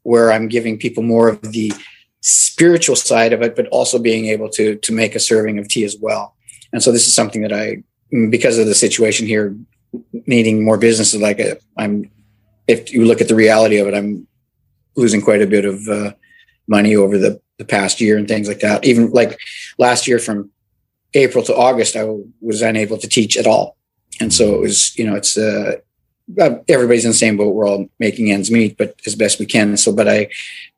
[0.03, 1.73] where I'm giving people more of the
[2.21, 5.85] spiritual side of it, but also being able to to make a serving of tea
[5.85, 6.35] as well.
[6.71, 7.83] And so this is something that I,
[8.29, 9.55] because of the situation here,
[10.27, 12.09] needing more businesses like it, I'm.
[12.65, 14.25] If you look at the reality of it, I'm
[14.95, 16.13] losing quite a bit of uh,
[16.67, 18.83] money over the the past year and things like that.
[18.85, 19.39] Even like
[19.77, 20.49] last year, from
[21.13, 22.05] April to August, I
[22.41, 23.77] was unable to teach at all,
[24.19, 25.37] and so it was you know it's.
[25.37, 25.75] Uh,
[26.69, 27.53] everybody's in the same boat.
[27.53, 29.75] We're all making ends meet, but as best we can.
[29.75, 30.29] So, but I,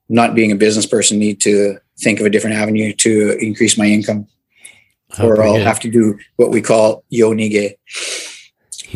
[0.10, 3.86] not being a business person, need to think of a different avenue to increase my
[3.86, 4.28] income.
[5.19, 5.67] Oh, or I'll good.
[5.67, 7.76] have to do what we call yonige,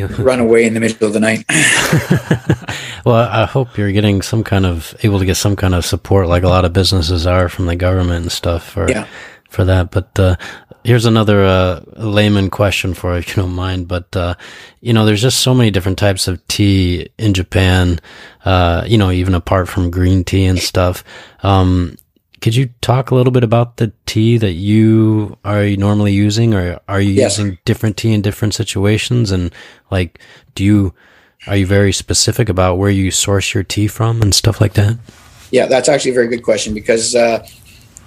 [0.07, 1.45] run away in the middle of the night.
[3.05, 6.27] well, I hope you're getting some kind of able to get some kind of support,
[6.27, 9.07] like a lot of businesses are from the government and stuff for Yeah.
[9.49, 9.91] for that.
[9.91, 10.35] But uh,
[10.83, 13.87] here's another uh, layman question for you, if you don't mind.
[13.87, 14.35] But uh,
[14.81, 17.99] you know, there's just so many different types of tea in Japan.
[18.45, 21.03] Uh, you know, even apart from green tea and stuff.
[21.43, 21.97] Um,
[22.41, 26.79] could you talk a little bit about the tea that you are normally using, or
[26.87, 27.37] are you Yes.
[27.37, 29.31] using different tea in different situations?
[29.31, 29.51] And
[29.91, 30.19] like,
[30.55, 30.93] do you
[31.47, 34.97] are you very specific about where you source your tea from and stuff like that?
[35.51, 37.45] Yeah, that's actually a very good question because uh,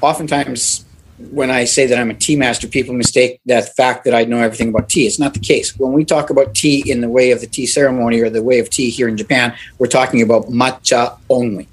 [0.03, 0.85] oftentimes
[1.31, 4.39] when I say that I'm a tea master, people mistake that fact that I know
[4.39, 5.07] everything about tea.
[5.07, 5.79] It's not the case.
[5.79, 8.59] When we talk about tea in the way of the tea ceremony or the way
[8.59, 11.69] of tea here in Japan, we're talking about matcha only.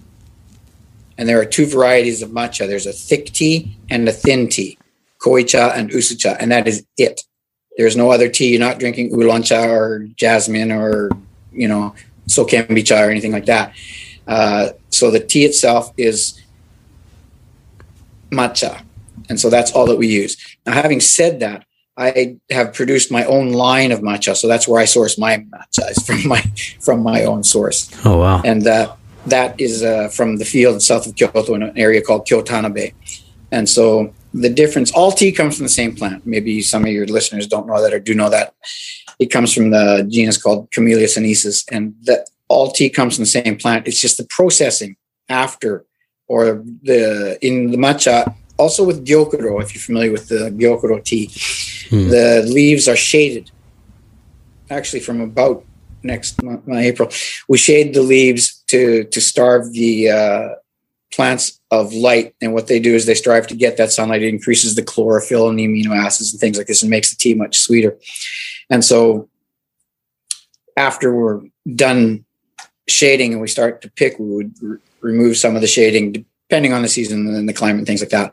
[1.20, 4.78] And there are two varieties of matcha there's a thick tea and a thin tea,
[5.22, 7.22] koicha and usucha, and that is it.
[7.78, 8.52] There's no other tea.
[8.52, 11.10] You're not drinking oolong cha or jasmine or,
[11.52, 11.94] you know,
[12.30, 13.76] sokenbi cha or anything like that.
[14.28, 16.42] Uh, so the tea itself is
[18.32, 18.82] matcha.
[19.28, 20.38] And so that's all that we use.
[20.66, 21.66] Now, having said that,
[21.98, 24.38] I have produced my own line of matcha.
[24.38, 26.42] So that's where I source my matcha is from my
[26.80, 27.92] from my own source.
[28.06, 28.42] Oh wow!
[28.46, 28.96] And uh,
[29.30, 32.94] that is uh, from the field south of Kyoto in an area called Kyotanabe.
[33.52, 36.26] And so the difference, all tea comes from the same plant.
[36.26, 38.54] Maybe some of your listeners don't know that or do know that.
[39.18, 41.66] It comes from the genus called Camellia sinensis.
[41.72, 43.88] And that all tea comes from the same plant.
[43.88, 44.96] It's just the processing
[45.30, 45.86] after
[46.28, 51.32] or the in the matcha, also with gyokuro, if you're familiar with the gyokuro tea,
[51.90, 52.10] Hmm.
[52.10, 53.50] the leaves are shaded.
[54.70, 55.66] Actually, from about
[56.04, 57.10] next month, April,
[57.48, 60.50] we shade the leaves to to starve the uh,
[61.12, 62.36] plants of light.
[62.42, 64.24] And what they do is they strive to get that sunlight.
[64.24, 67.18] It increases the chlorophyll and the amino acids and things like this, and makes the
[67.18, 67.98] tea much sweeter.
[68.70, 69.30] And so,
[70.78, 71.42] after we're
[71.76, 72.26] done
[72.88, 76.74] shading and we start to pick, we would r- remove some of the shading depending
[76.74, 78.32] on the season and the climate and things like that.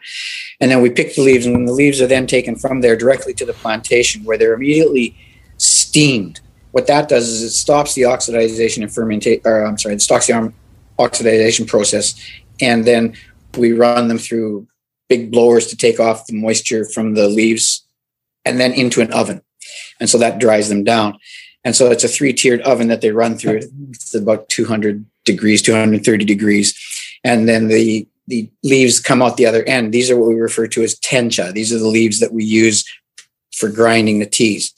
[0.58, 3.34] And then we pick the leaves, and the leaves are then taken from there directly
[3.34, 5.14] to the plantation where they're immediately
[5.58, 6.40] steamed.
[6.76, 10.26] What that does is it stops the oxidization and fermentation, or I'm sorry, it stops
[10.26, 10.52] the
[10.98, 12.14] oxidization process.
[12.60, 13.16] And then
[13.56, 14.68] we run them through
[15.08, 17.86] big blowers to take off the moisture from the leaves
[18.44, 19.40] and then into an oven.
[20.00, 21.18] And so that dries them down.
[21.64, 23.62] And so it's a three tiered oven that they run through.
[23.88, 26.78] It's about 200 degrees, 230 degrees.
[27.24, 29.94] And then the, the leaves come out the other end.
[29.94, 31.54] These are what we refer to as tencha.
[31.54, 32.84] These are the leaves that we use
[33.54, 34.74] for grinding the teas.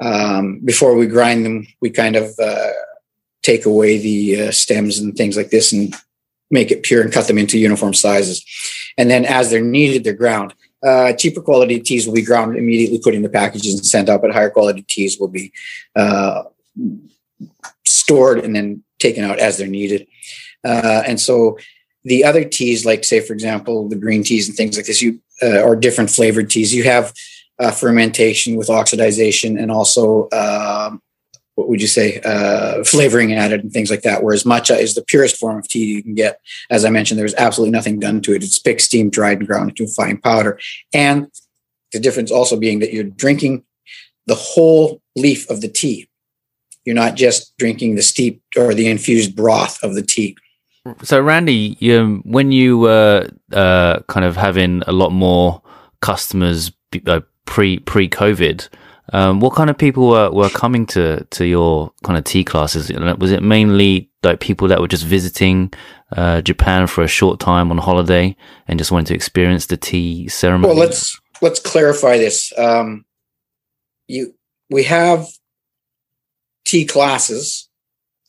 [0.00, 2.70] Um, before we grind them, we kind of uh,
[3.42, 5.94] take away the uh, stems and things like this and
[6.50, 8.44] make it pure and cut them into uniform sizes.
[8.96, 10.54] And then as they're needed, they're ground.
[10.82, 14.22] Uh, cheaper quality teas will be ground immediately, put in the packages and sent out,
[14.22, 15.52] but higher quality teas will be
[15.96, 16.44] uh,
[17.84, 20.06] stored and then taken out as they're needed.
[20.64, 21.58] Uh, and so
[22.04, 25.20] the other teas, like say, for example, the green teas and things like this, you
[25.42, 27.12] uh, or different flavored teas, you have
[27.58, 31.02] uh, fermentation with oxidization and also um,
[31.58, 34.22] what would you say uh, flavoring added and things like that.
[34.22, 36.40] Whereas matcha is the purest form of tea you can get.
[36.70, 38.44] As I mentioned, there's absolutely nothing done to it.
[38.44, 40.60] It's picked, steamed, dried, and ground into a fine powder.
[40.94, 41.26] And
[41.92, 43.64] the difference also being that you're drinking
[44.26, 46.08] the whole leaf of the tea.
[46.84, 50.36] You're not just drinking the steeped or the infused broth of the tea.
[51.02, 55.60] So, Randy, you, when you were uh, kind of having a lot more
[56.00, 56.70] customers
[57.06, 58.68] uh, pre pre COVID,
[59.12, 62.92] um, what kind of people were, were coming to to your kind of tea classes?
[63.18, 65.72] Was it mainly like people that were just visiting
[66.16, 70.28] uh, Japan for a short time on holiday and just wanted to experience the tea
[70.28, 70.68] ceremony?
[70.68, 72.52] Well, let's let's clarify this.
[72.58, 73.06] Um,
[74.06, 74.34] you
[74.68, 75.26] we have
[76.66, 77.68] tea classes,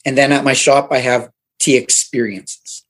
[0.05, 1.29] and then at my shop I have
[1.59, 2.85] tea experiences.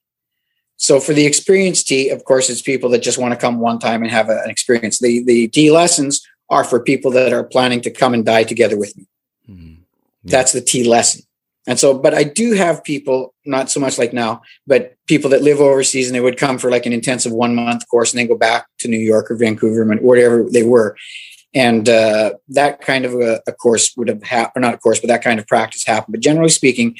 [0.90, 3.78] So for the experience tea, of course, it's people that just want to come one
[3.78, 4.98] time and have a- an experience.
[4.98, 6.14] The the tea lessons
[6.50, 9.06] are for people that are planning to come and die together with me.
[9.48, 9.76] Mhm.
[10.24, 10.32] Yeah.
[10.34, 11.22] That's the tea lesson.
[11.68, 15.44] And so, but I do have people, not so much like now, but people that
[15.44, 18.28] live overseas and they would come for like an intensive one month course and then
[18.34, 20.90] go back to New York or Vancouver or wherever they were.
[21.54, 25.00] And uh, that kind of a, a course would have happened, or not a course,
[25.00, 26.14] but that kind of practice happened.
[26.14, 26.96] But generally speaking,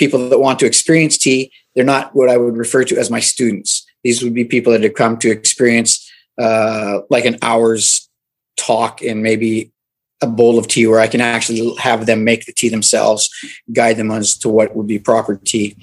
[0.00, 3.20] people that want to experience tea, they're not what I would refer to as my
[3.20, 3.86] students.
[4.02, 8.08] These would be people that have come to experience uh, like an hour's
[8.56, 9.70] talk and maybe
[10.22, 13.28] a bowl of tea where I can actually have them make the tea themselves,
[13.72, 15.76] guide them as to what would be proper tea.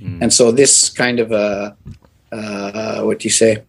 [0.00, 0.22] Mm.
[0.22, 1.76] And so this kind of a,
[2.30, 3.64] uh, what do you say,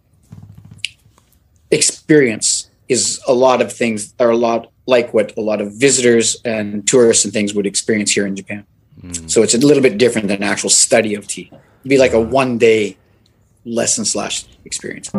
[1.72, 6.38] experience is a lot of things are a lot like what a lot of visitors
[6.46, 8.66] and tourists and things would experience here in Japan.
[9.12, 9.30] Mm.
[9.30, 11.50] So it's a little bit different than actual study of tea.
[11.52, 12.98] It'd be like a one day
[13.66, 15.10] lesson slash experience.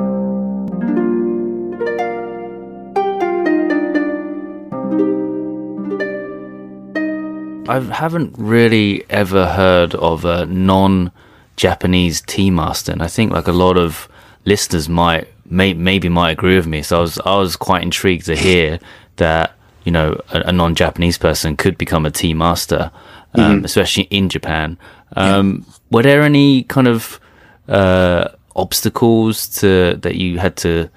[7.68, 13.52] I haven't really ever heard of a non-Japanese tea master, and I think like a
[13.52, 14.08] lot of
[14.44, 16.82] listeners might may, maybe might agree with me.
[16.82, 18.78] So I was I was quite intrigued to hear
[19.16, 22.92] that you know a, a non-Japanese person could become a tea master,
[23.36, 24.78] um, especially in Japan.
[25.16, 27.20] Um, Were there any kind of
[27.68, 30.88] uh, obstacles to that you had to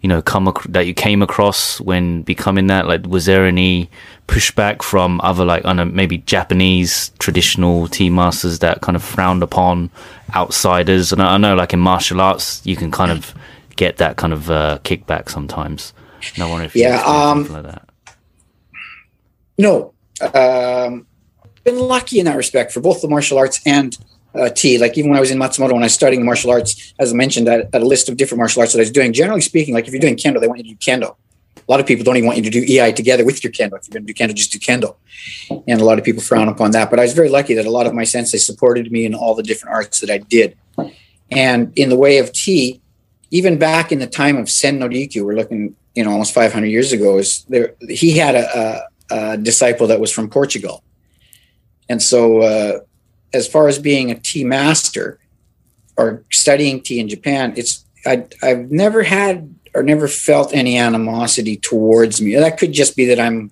[0.00, 2.86] you know come ac- that you came across when becoming that?
[2.86, 3.90] Like, was there any
[4.26, 9.02] pushback from other like I don't know maybe Japanese traditional tea masters that kind of
[9.02, 9.90] frowned upon
[10.34, 11.12] outsiders?
[11.12, 13.34] And I, I know like in martial arts you can kind of
[13.76, 15.92] get that kind of uh, kickback sometimes.
[16.38, 17.88] I wonder if Yeah, um, like that.
[19.56, 19.94] No,
[20.34, 21.06] um,
[21.68, 23.96] been lucky in that respect for both the martial arts and
[24.34, 24.78] uh, tea.
[24.78, 27.16] Like even when I was in Matsumoto, when I was studying martial arts, as I
[27.16, 29.12] mentioned, a list of different martial arts that I was doing.
[29.12, 31.16] Generally speaking, like if you're doing kendo, they want you to do kendo.
[31.56, 33.74] A lot of people don't even want you to do iai together with your kendo.
[33.78, 34.96] If you're going to do kendo, just do kendo.
[35.66, 36.88] And a lot of people frown upon that.
[36.88, 39.34] But I was very lucky that a lot of my sensei supported me in all
[39.34, 40.56] the different arts that I did.
[41.30, 42.80] And in the way of tea,
[43.30, 46.66] even back in the time of Sen no Rikyu, we're looking, you know, almost 500
[46.66, 47.74] years ago, is there?
[47.90, 50.82] He had a, a, a disciple that was from Portugal,
[51.88, 52.80] and so uh,
[53.32, 55.18] as far as being a tea master
[55.96, 61.56] or studying tea in Japan, it's I, I've never had or never felt any animosity
[61.56, 62.34] towards me.
[62.34, 63.50] That could just be that I'm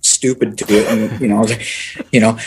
[0.00, 1.46] stupid to it, and you know,
[2.12, 2.38] you know,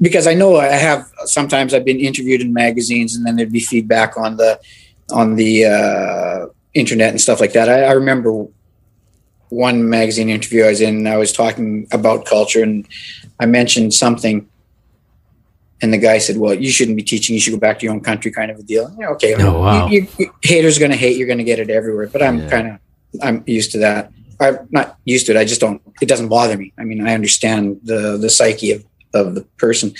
[0.00, 1.10] because I know I have.
[1.24, 4.60] Sometimes I've been interviewed in magazines, and then there'd be feedback on the
[5.10, 7.68] on the uh, internet and stuff like that.
[7.68, 8.46] I, I remember
[9.48, 11.06] one magazine interview I was in.
[11.06, 12.86] I was talking about culture, and
[13.40, 14.48] I mentioned something,
[15.82, 17.34] and the guy said, "Well, you shouldn't be teaching.
[17.34, 18.94] You should go back to your own country." Kind of a deal.
[18.98, 19.34] Yeah, okay.
[19.38, 19.86] Oh, wow.
[19.88, 21.16] You, you, you- haters going to hate.
[21.16, 22.08] You're going to get it everywhere.
[22.08, 22.50] But I'm Yeah.
[22.50, 22.78] kind of
[23.22, 24.12] I'm used to that.
[24.40, 25.38] I'm not used to it.
[25.38, 25.80] I just don't.
[26.00, 26.72] It doesn't bother me.
[26.78, 29.94] I mean, I understand the the psyche of of the person,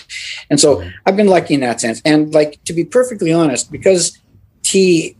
[0.50, 2.02] and so I've been lucky in that sense.
[2.04, 4.18] And like to be perfectly honest, because
[4.62, 5.16] tea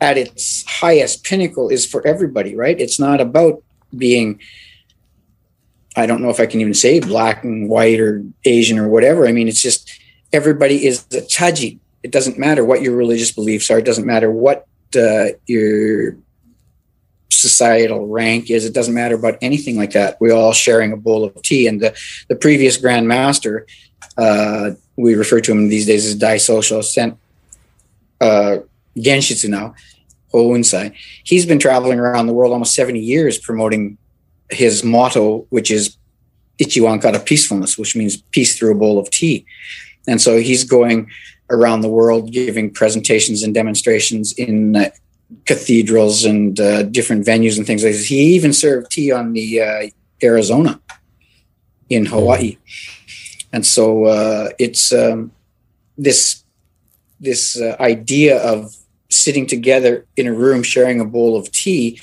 [0.00, 2.78] at its highest pinnacle is for everybody, right?
[2.80, 3.62] It's not about
[3.96, 4.40] being
[5.96, 9.26] I don't know if I can even say black and white or Asian or whatever.
[9.26, 9.90] I mean, it's just
[10.32, 11.78] everybody is a chaji.
[12.02, 13.78] It doesn't matter what your religious beliefs are.
[13.78, 16.16] It doesn't matter what uh, your
[17.30, 18.64] societal rank is.
[18.64, 20.20] It doesn't matter about anything like that.
[20.20, 21.66] We're all sharing a bowl of tea.
[21.66, 21.96] And the,
[22.28, 23.66] the previous Grand Master,
[24.16, 27.18] uh, we refer to him these days as Dai Social, Sen
[28.20, 28.58] uh,
[28.96, 29.74] Genshitsu now.
[31.24, 33.98] He's been traveling around the world almost 70 years promoting
[34.52, 35.96] his motto, which is
[36.58, 39.44] Ichiwan kara peacefulness, which means peace through a bowl of tea.
[40.06, 41.10] And so he's going
[41.50, 44.90] around the world giving presentations and demonstrations in uh,
[45.44, 48.06] cathedrals and uh, different venues and things like this.
[48.06, 49.88] He even served tea on the uh,
[50.22, 50.80] Arizona
[51.88, 52.58] in Hawaii.
[53.52, 55.32] And so uh, it's um,
[55.98, 56.44] this
[57.20, 58.74] this uh, idea of
[59.10, 62.00] sitting together in a room sharing a bowl of tea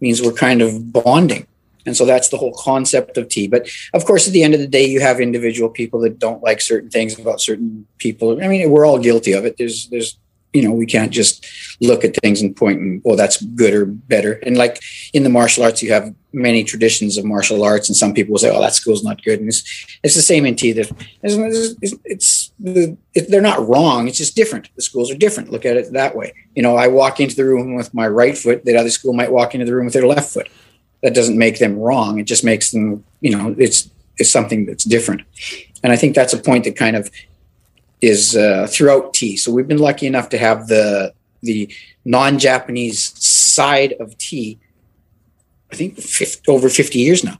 [0.00, 1.46] means we're kind of bonding.
[1.86, 3.48] And so that's the whole concept of tea.
[3.48, 6.42] But of course, at the end of the day, you have individual people that don't
[6.42, 8.42] like certain things about certain people.
[8.42, 9.56] I mean, we're all guilty of it.
[9.58, 10.18] There's, there's,
[10.52, 11.46] you know, we can't just
[11.80, 14.34] look at things and point and, well, that's good or better.
[14.44, 14.82] And like
[15.14, 18.38] in the martial arts, you have many traditions of martial arts, and some people will
[18.38, 19.40] say, oh, that school's not good.
[19.40, 19.62] And it's,
[20.02, 20.72] it's the same in tea.
[20.72, 20.90] That
[21.22, 22.96] it's, it's, it's the,
[23.28, 24.08] they're not wrong.
[24.08, 24.68] It's just different.
[24.76, 25.50] The schools are different.
[25.50, 26.34] Look at it that way.
[26.54, 28.64] You know, I walk into the room with my right foot.
[28.66, 30.48] That other school might walk into the room with their left foot
[31.02, 32.18] that doesn't make them wrong.
[32.18, 35.22] It just makes them, you know, it's it's something that's different.
[35.82, 37.10] And I think that's a point that kind of
[38.00, 39.36] is uh, throughout tea.
[39.36, 41.12] So we've been lucky enough to have the
[41.42, 41.72] the
[42.04, 44.58] non-Japanese side of tea.
[45.72, 47.38] I think 50, over 50 years now.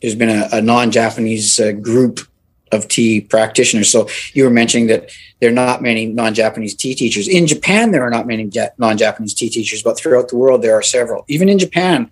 [0.00, 2.20] There's been a, a non-Japanese uh, group
[2.72, 3.90] of tea practitioners.
[3.90, 5.10] So you were mentioning that
[5.40, 7.28] there are not many non-Japanese tea teachers.
[7.28, 10.82] In Japan, there are not many non-Japanese tea teachers, but throughout the world, there are
[10.82, 11.24] several.
[11.28, 12.10] Even in Japan,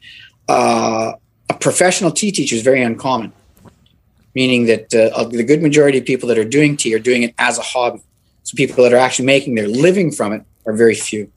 [0.48, 1.12] uh,
[1.48, 3.32] a professional tea teacher is very uncommon,
[4.34, 7.34] meaning that uh, the good majority of people that are doing tea are doing it
[7.38, 8.00] as a hobby.
[8.42, 11.30] So people that are actually making their living from it are very few.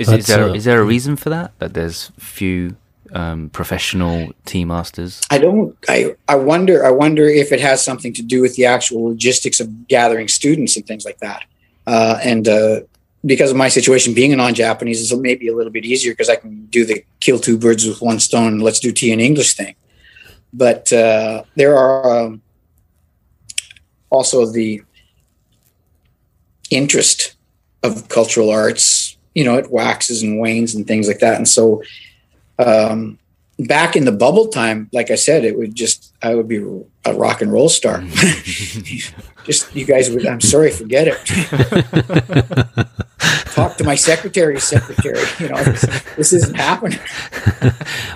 [0.00, 1.52] Is, That's, is there uh, is there a reason for that?
[1.58, 2.76] That there's few
[3.12, 5.20] um, professional tea masters.
[5.30, 5.76] I don't.
[5.90, 6.86] I I wonder.
[6.86, 10.74] I wonder if it has something to do with the actual logistics of gathering students
[10.76, 11.44] and things like that.
[11.86, 12.80] Uh, and uh,
[13.24, 16.36] because of my situation being a non-Japanese is maybe a little bit easier because I
[16.36, 18.58] can do the kill two birds with one stone.
[18.58, 19.74] Let's do tea in English thing.
[20.52, 22.42] But uh, there are um,
[24.08, 24.82] also the
[26.70, 27.34] interest
[27.82, 29.16] of cultural arts.
[29.34, 31.36] You know, it waxes and wanes and things like that.
[31.36, 31.82] And so,
[32.58, 33.18] um,
[33.58, 36.64] back in the bubble time, like I said, it would just I would be
[37.04, 38.02] a rock and roll star.
[39.44, 40.26] just you guys would.
[40.26, 41.16] I'm sorry, forget it.
[43.54, 45.24] Talk to my secretary's secretary.
[45.38, 45.82] You know, this,
[46.16, 46.98] this isn't happening.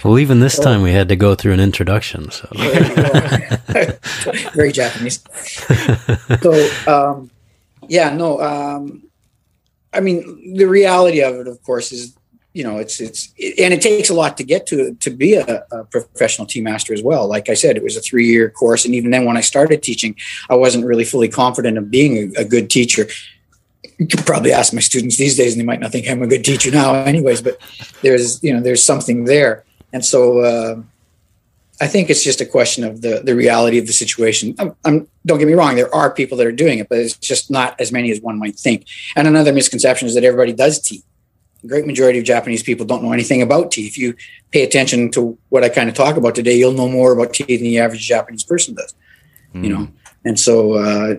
[0.04, 2.30] well, even this time we had to go through an introduction.
[2.30, 2.48] So
[4.54, 5.22] very Japanese.
[6.40, 7.30] So um,
[7.88, 8.40] yeah, no.
[8.40, 9.02] Um,
[9.92, 12.16] I mean, the reality of it, of course, is
[12.54, 15.66] you know it's it's and it takes a lot to get to to be a,
[15.72, 17.26] a, professional tea master as well.
[17.26, 19.82] Like i said it was a three year course and even then when i started
[19.82, 20.16] teaching
[20.48, 23.06] i wasn't really fully confident of being a, a, good teacher.
[23.98, 26.28] You could probably ask my students these days and they might not think i'm a
[26.28, 27.58] good teacher now anyways but
[28.02, 29.64] there's you know there's something there.
[29.92, 30.80] And so uh,
[31.80, 34.54] i think it's just a question of the the reality of the situation.
[34.60, 37.16] I'm, I'm don't get me wrong there are people that are doing it but it's
[37.16, 38.86] just not as many as one might think.
[39.16, 41.02] And another misconception is that everybody does tea
[41.66, 43.86] great majority of Japanese people don't know anything about tea.
[43.86, 44.14] If you
[44.50, 47.56] pay attention to what I kind of talk about today, you'll know more about tea
[47.56, 48.94] than the average Japanese person does.
[49.54, 49.64] Mm.
[49.64, 49.88] You know,
[50.24, 51.14] and so uh,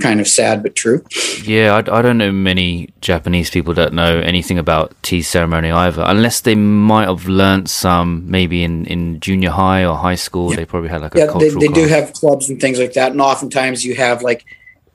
[0.00, 1.04] kind of sad but true.
[1.42, 6.02] Yeah, I, I, don't know many Japanese people that know anything about tea ceremony either,
[6.06, 10.50] unless they might have learned some maybe in, in junior high or high school.
[10.50, 10.56] Yeah.
[10.56, 11.60] They probably had like a yeah, cultural.
[11.60, 14.44] They, they do have clubs and things like that, and oftentimes you have like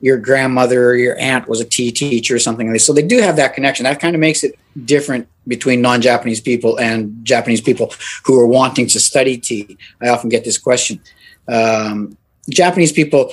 [0.02, 2.84] your grandmother or your aunt was a tea teacher or something like this.
[2.84, 3.84] So they do have that connection.
[3.84, 7.94] That kind of makes it different between non-Japanese people and Japanese people
[8.24, 9.78] who are wanting to study tea.
[10.02, 11.00] I often get this question.
[11.46, 12.18] Um,
[12.50, 13.32] Japanese people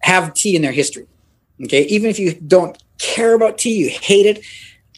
[0.00, 1.06] have tea in their history.
[1.64, 4.44] Okay, even if you don't care about tea, you hate it,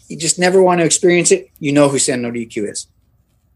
[0.09, 1.51] you just never want to experience it.
[1.61, 2.89] You know who Sen no Rikyu is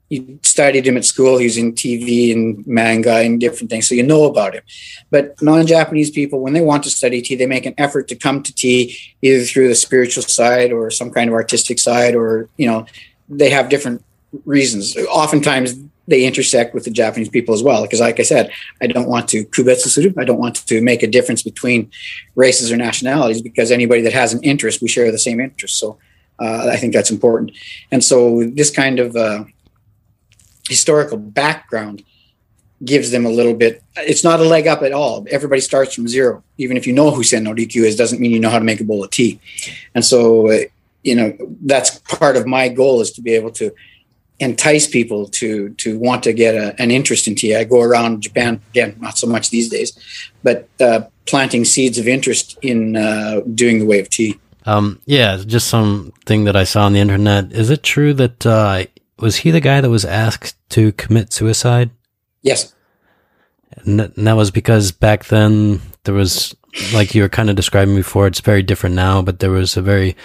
[0.09, 1.39] you studied him at school.
[1.39, 4.63] He's in TV and manga and different things, so you know about him.
[5.11, 8.43] But non-Japanese people, when they want to study tea, they make an effort to come
[8.43, 12.69] to tea either through the spiritual side or some kind of artistic side, or you
[12.69, 12.87] know,
[13.29, 14.05] they have different
[14.45, 14.97] reasons.
[14.97, 15.75] Oftentimes,
[16.09, 17.83] they intersect with the Japanese people as well.
[17.83, 20.17] Because, like I said, I don't want to kubetsu.
[20.17, 21.91] I don't want to make a difference between
[22.37, 25.79] races or nationalities because anybody that has an interest, we share the same interest.
[25.79, 25.99] So.
[26.39, 27.53] Uh, I think that's important,
[27.91, 29.45] and so this kind of uh,
[30.69, 32.05] historical background
[32.85, 35.27] gives them a little bit it's not a leg up at all.
[35.31, 36.43] Everybody starts from zero.
[36.59, 38.81] Even if you know who sen no is doesn't mean you know how to make
[38.81, 39.41] a bowl of tea.
[39.95, 40.61] And so uh,
[41.03, 43.73] you know that's part of my goal is to be able to
[44.39, 47.57] entice people to to want to get a, an interest in tea.
[47.57, 49.99] I go around japan again not so much these days
[50.43, 54.39] but uh, planting seeds of interest in uh, doing the way of tea.
[54.67, 57.53] Um, yeah just something that i saw on the internet.
[57.53, 58.85] Is it true that uh,
[59.19, 61.91] was he the guy that was asked to commit suicide?
[62.43, 62.75] Yes.
[63.71, 66.55] And, that was because back then there was,
[66.93, 69.83] like you were kind of describing before, it's very different now, but there was a
[69.83, 70.17] very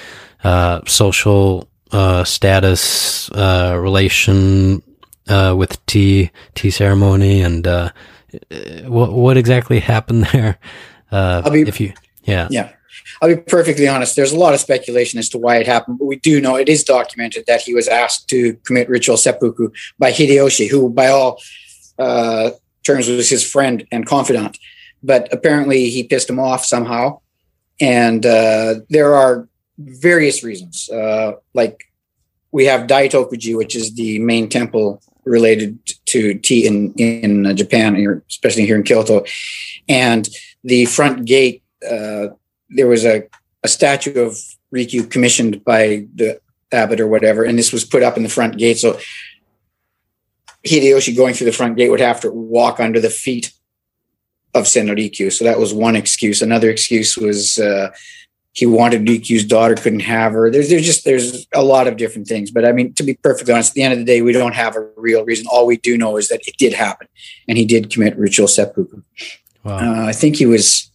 [0.44, 4.82] uh, social uh, status uh, relation
[5.28, 7.92] uh, with tea tea ceremony, and uh,
[8.86, 10.58] what what exactly happened there?
[11.12, 12.72] Uh, be, if you, yeah, yeah.
[13.22, 14.16] I'll be perfectly honest.
[14.16, 16.70] There's a lot of speculation as to why it happened, but we do know it
[16.70, 19.70] is documented that he was asked to commit ritual seppuku
[20.00, 21.42] by Hideyoshi, who, by all
[22.00, 22.52] uh,
[22.86, 24.58] terms, was his friend and confidant.
[25.04, 27.22] But apparently, he pissed him off somehow,
[27.80, 30.90] and uh, there are various reasons.
[30.90, 31.86] Uh, like
[32.52, 38.66] we have Daitokuji, which is the main temple related to tea in in Japan, especially
[38.66, 39.24] here in Kyoto,
[39.88, 40.28] and
[40.64, 42.28] the front gate uh,
[42.76, 43.24] there was a,
[43.64, 44.38] a statue of
[44.74, 46.40] Rikyu commissioned by the
[46.72, 48.78] abbot or whatever, and this was put up in the front gate.
[48.78, 49.00] So
[50.66, 53.52] Hideyoshi going through the front gate would have to walk under the feet
[54.54, 55.32] of Sen no Rikyu.
[55.32, 56.42] So that was one excuse.
[56.42, 57.92] Another excuse was uh,
[58.54, 60.52] he wanted Rikyu's daughter, couldn't have her.
[60.52, 62.52] There's there's just there's a lot of different things.
[62.52, 64.56] But I mean, to be perfectly honest, at the end of the day, we don't
[64.56, 65.48] have a real reason.
[65.50, 67.08] All we do know is that it did happen,
[67.48, 69.02] and he did commit ritual seppuku.
[69.64, 69.78] Wow.
[69.78, 70.91] Uh, I think he was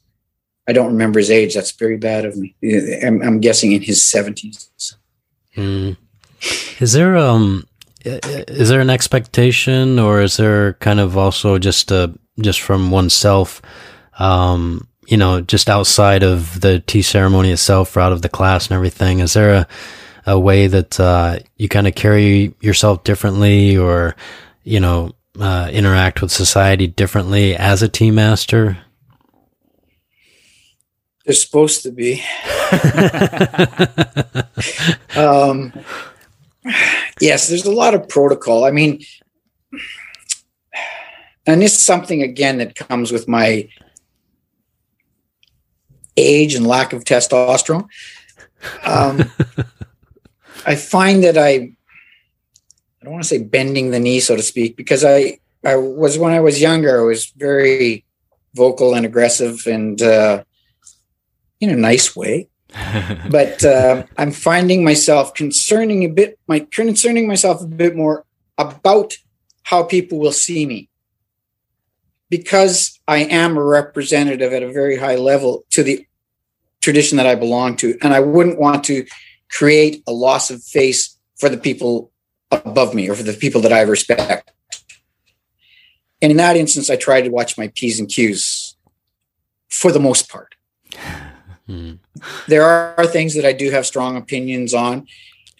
[0.69, 1.55] I don't remember his age.
[1.55, 2.55] That's very bad of me.
[3.05, 4.69] I'm, I'm guessing in his seventies.
[5.57, 5.97] Mm.
[6.81, 7.67] Is there um
[8.05, 13.63] is there an expectation, or is there kind of also just a just from oneself,
[14.19, 18.69] um, you know, just outside of the tea ceremony itself, or out of the class
[18.69, 19.21] and everything?
[19.21, 19.67] Is there a
[20.27, 24.15] a way that uh, you kind of carry yourself differently, or
[24.65, 28.79] you know, uh, interact with society differently as a tea master?
[31.27, 32.15] They're supposed to be.
[35.17, 35.73] um,
[37.21, 38.65] yes, there's a lot of protocol.
[38.65, 39.05] I mean,
[41.45, 43.69] and this is something again that comes with my
[46.17, 47.89] age and lack of testosterone.
[48.85, 49.25] Um,
[50.67, 51.77] I find that I, I
[53.03, 56.33] don't want to say bending the knee, so to speak, because I, I was when
[56.33, 58.05] I was younger, I was very
[58.55, 60.45] vocal and aggressive and uh,
[61.61, 62.49] in a nice way.
[63.31, 68.25] but uh, I'm finding myself concerning a bit, my concerning myself a bit more
[68.59, 69.17] about
[69.63, 70.89] how people will see me
[72.29, 76.07] because I am a representative at a very high level to the
[76.81, 79.07] tradition that I belong to, and I wouldn't want to
[79.51, 82.11] create a loss of face for the people
[82.51, 84.53] above me or for the people that I respect.
[86.23, 88.77] And in that instance, I try to watch my P's and Q's
[89.69, 90.56] for the most part.
[91.67, 91.95] Hmm.
[92.47, 95.07] There are things that I do have strong opinions on,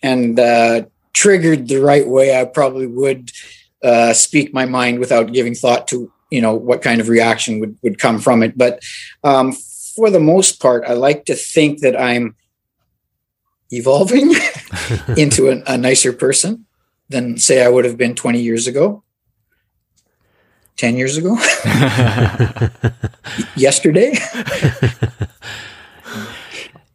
[0.03, 0.83] and uh,
[1.13, 3.33] triggered the right way, I probably would
[3.83, 7.77] uh, speak my mind without giving thought to you know what kind of reaction would
[7.83, 8.57] would come from it.
[8.57, 8.83] But
[9.25, 12.37] um, for the most part, I like to think that I'm
[13.71, 14.33] evolving
[15.17, 16.67] into a nicer person
[17.09, 19.03] than say I would have been 20 years ago.
[20.77, 21.35] 10 years ago
[23.57, 24.13] yesterday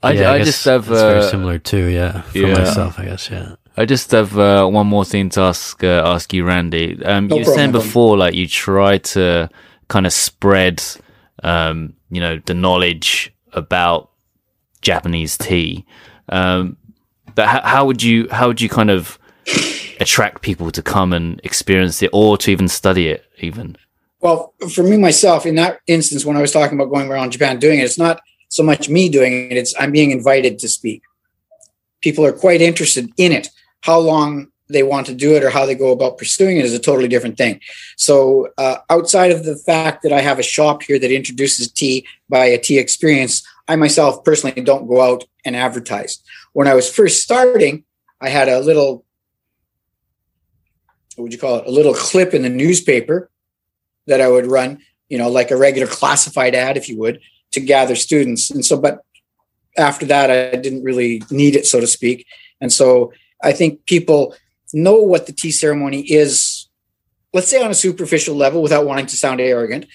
[0.04, 1.86] I, yeah, I, I just have uh, very similar too.
[1.86, 2.58] Yeah, for yeah.
[2.58, 3.30] myself, I guess.
[3.30, 3.56] Yeah.
[3.78, 7.04] I just have uh, one more thing to ask uh, ask you, Randy.
[7.06, 9.50] Um, No you were saying before, like you try to
[9.88, 10.84] kind of spread,
[11.44, 14.10] um, you know, the knowledge about
[14.82, 15.86] Japanese tea.
[16.30, 16.78] Um,
[17.36, 19.18] but how, how would you how would you kind of
[20.00, 23.78] attract people to come and experience it, or to even study it, even?
[24.20, 27.58] Well, for me myself, in that instance, when I was talking about going around Japan
[27.58, 28.22] doing it, it's not
[28.52, 31.02] so much me doing it; it's I'm being invited to speak.
[32.02, 33.50] People are quite interested in it.
[33.82, 36.74] How long they want to do it or how they go about pursuing it is
[36.74, 37.60] a totally different thing.
[37.98, 42.08] So, uh, outside of the fact that I have a shop here that introduces tea
[42.30, 46.22] by a tea experience, I myself personally don't go out and advertise.
[46.54, 47.84] When I was first starting,
[48.20, 49.06] I had a little,
[51.16, 51.68] what would you call it?
[51.68, 53.30] A little clip in the newspaper
[54.08, 54.80] that I would run,
[55.10, 57.20] you know, like a regular classified ad, if you would,
[57.52, 58.50] to gather students.
[58.50, 59.04] And so, but
[59.78, 62.26] after that, I didn't really need it, so to speak.
[62.60, 64.36] And so I think people
[64.74, 66.68] know what the tea ceremony is,
[67.34, 69.86] let's say on a superficial level without wanting to sound arrogant.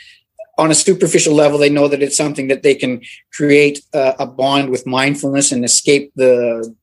[0.59, 3.03] On a superficial level, they know that it's something that they can
[3.33, 6.75] create uh, a bond with mindfulness and escape the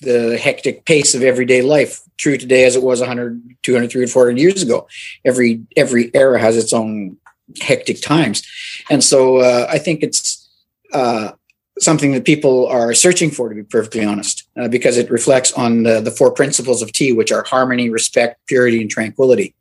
[0.00, 4.38] the hectic pace of everyday life true today as it was 100 200 300 400
[4.38, 4.86] years ago
[5.24, 7.16] every every era has its own
[7.60, 8.42] hectic times.
[8.90, 10.48] And so uh, i think it's
[10.92, 11.32] uh,
[11.78, 15.84] something that people are searching for to be perfectly honest uh, because it reflects on
[15.84, 19.54] the, the four principles of tea which are harmony respect purity and tranquility.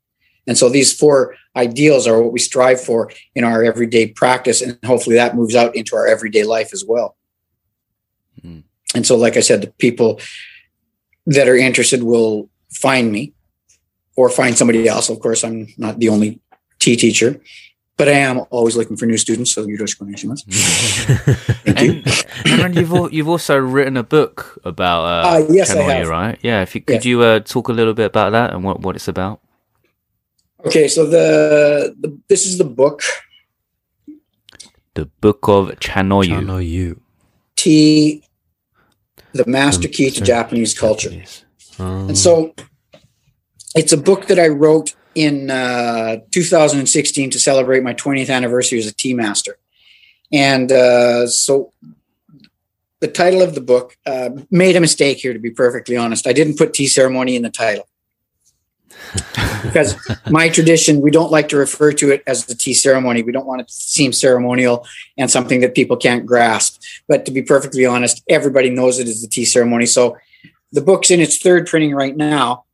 [0.48, 4.80] And so these four ideals are what we strive for in our everyday practice and
[4.86, 7.16] hopefully that moves out into our everyday life as well.
[8.44, 8.64] Mm.
[8.94, 10.20] and so like i said the people
[11.26, 13.34] that are interested will find me
[14.16, 15.10] or find somebody else.
[15.10, 16.40] Of course i'm not the only
[16.80, 17.42] tea teacher
[17.98, 20.44] but i am always looking for new students so yoroshiku onegaishimasu.
[21.76, 22.14] thank you
[22.52, 26.08] And, and you've al- you've also written a book about uh, Uh, yes, I have.
[26.10, 26.38] right?
[26.50, 26.62] Yeah.
[26.62, 27.10] If you could Yeah.
[27.12, 29.40] you uh, talk a little bit about that and what, what it's about?
[30.66, 33.02] okay so the, the this is the book
[34.96, 36.38] The Book of Chanoyu.
[36.38, 37.02] I know you.
[37.56, 38.24] tea
[39.34, 41.46] the master Um, key to sorry, japanese culture Japanese.
[41.80, 42.54] Um, And so
[43.76, 48.86] it's a book that I wrote in uh, 2016 to celebrate my 20th anniversary as
[48.86, 49.58] a tea master.
[50.32, 51.74] And uh, so
[53.00, 56.28] the title of the book uh, made a mistake here, to be perfectly honest.
[56.28, 57.88] I didn't put tea ceremony in the title.
[59.64, 59.96] because
[60.30, 63.24] my tradition, we don't like to refer to it as the tea ceremony.
[63.24, 64.86] We don't want it to seem ceremonial
[65.18, 66.80] and something that people can't grasp.
[67.08, 69.88] But to be perfectly honest, everybody knows it as the tea ceremony.
[69.88, 70.16] So
[70.72, 72.66] the book's in its third printing right now,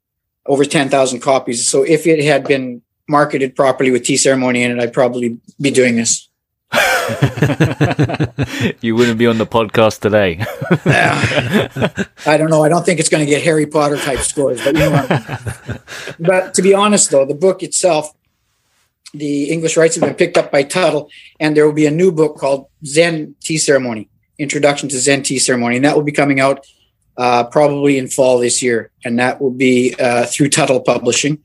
[0.45, 1.67] over 10,000 copies.
[1.67, 5.71] So if it had been marketed properly with tea ceremony in it, I'd probably be
[5.71, 6.29] doing this.
[8.81, 10.43] you wouldn't be on the podcast today.
[12.25, 12.63] I don't know.
[12.63, 15.07] I don't think it's going to get Harry Potter type scores, but you know.
[16.19, 18.11] but to be honest, though, the book itself,
[19.13, 22.11] the English rights have been picked up by Tuttle, and there will be a new
[22.11, 26.39] book called Zen Tea Ceremony: Introduction to Zen Tea Ceremony, and that will be coming
[26.39, 26.65] out
[27.18, 31.39] uh, probably in fall this year, and that will be uh, through Tuttle Publishing.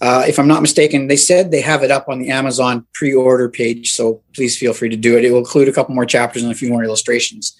[0.00, 3.50] Uh, if I'm not mistaken, they said they have it up on the Amazon pre-order
[3.50, 5.24] page, so please feel free to do it.
[5.24, 7.54] It will include a couple more chapters and a few more illustrations.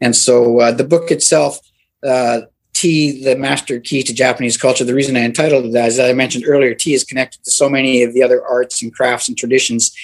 [0.00, 1.58] And so uh, the book itself,
[2.02, 2.42] uh,
[2.72, 4.84] tea, the master key to Japanese culture.
[4.84, 7.50] The reason I entitled it that is, as I mentioned earlier, tea is connected to
[7.50, 9.94] so many of the other arts and crafts and traditions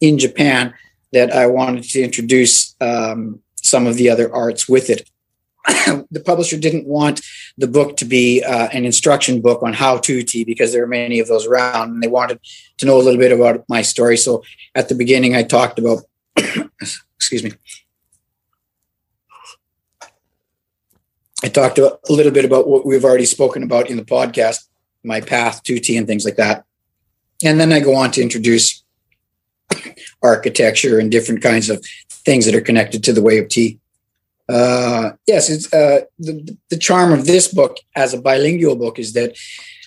[0.00, 0.74] in Japan
[1.12, 5.08] that I wanted to introduce um, some of the other arts with it.
[6.10, 7.20] the publisher didn't want
[7.58, 10.88] the book to be uh, an instruction book on how to tea because there are
[10.88, 12.38] many of those around, and they wanted
[12.78, 14.16] to know a little bit about my story.
[14.16, 14.44] So
[14.74, 16.04] at the beginning, I talked about,
[17.16, 17.52] excuse me,
[21.42, 24.68] I talked a little bit about what we've already spoken about in the podcast,
[25.04, 26.64] my path to tea and things like that.
[27.44, 28.82] And then I go on to introduce
[30.22, 33.78] architecture and different kinds of things that are connected to the way of tea.
[34.48, 39.12] Uh, yes, it's uh, the, the charm of this book as a bilingual book is
[39.14, 39.36] that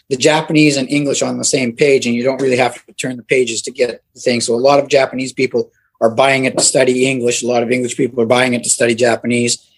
[0.09, 3.17] the Japanese and English on the same page, and you don't really have to turn
[3.17, 4.41] the pages to get the thing.
[4.41, 7.43] So a lot of Japanese people are buying it to study English.
[7.43, 9.69] A lot of English people are buying it to study Japanese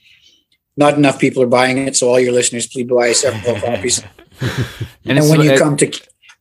[0.78, 1.96] not enough people are buying it.
[1.96, 4.04] So all your listeners, please buy several copies.
[5.06, 5.92] and, and when you come to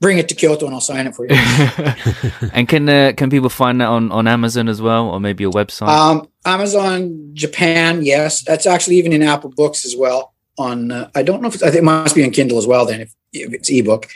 [0.00, 1.34] bring it to Kyoto, and I'll sign it for you.
[2.52, 5.50] and can uh, can people find that on, on Amazon as well, or maybe a
[5.50, 5.88] website?
[5.88, 10.34] Um, Amazon Japan, yes, that's actually even in Apple Books as well.
[10.58, 12.86] On uh, I don't know if I think it must be on Kindle as well.
[12.86, 14.08] Then if, if it's ebook,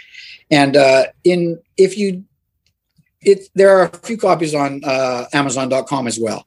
[0.51, 2.25] and uh, in if you
[3.21, 6.47] it there are a few copies on uh, Amazon.com as well.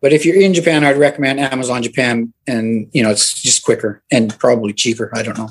[0.00, 4.02] But if you're in Japan, I'd recommend Amazon Japan, and you know it's just quicker
[4.10, 5.10] and probably cheaper.
[5.14, 5.50] I don't know,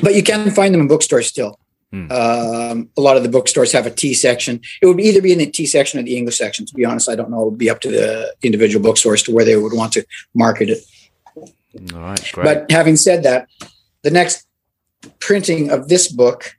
[0.00, 1.58] but you can find them in bookstores still.
[1.92, 2.12] Hmm.
[2.12, 4.60] Um, a lot of the bookstores have a tea section.
[4.82, 6.66] It would either be in the tea section or the English section.
[6.66, 7.42] To be honest, I don't know.
[7.42, 10.68] It would be up to the individual bookstores to where they would want to market
[10.68, 10.84] it.
[11.94, 12.44] All right, great.
[12.44, 13.48] But having said that,
[14.02, 14.46] the next
[15.20, 16.56] printing of this book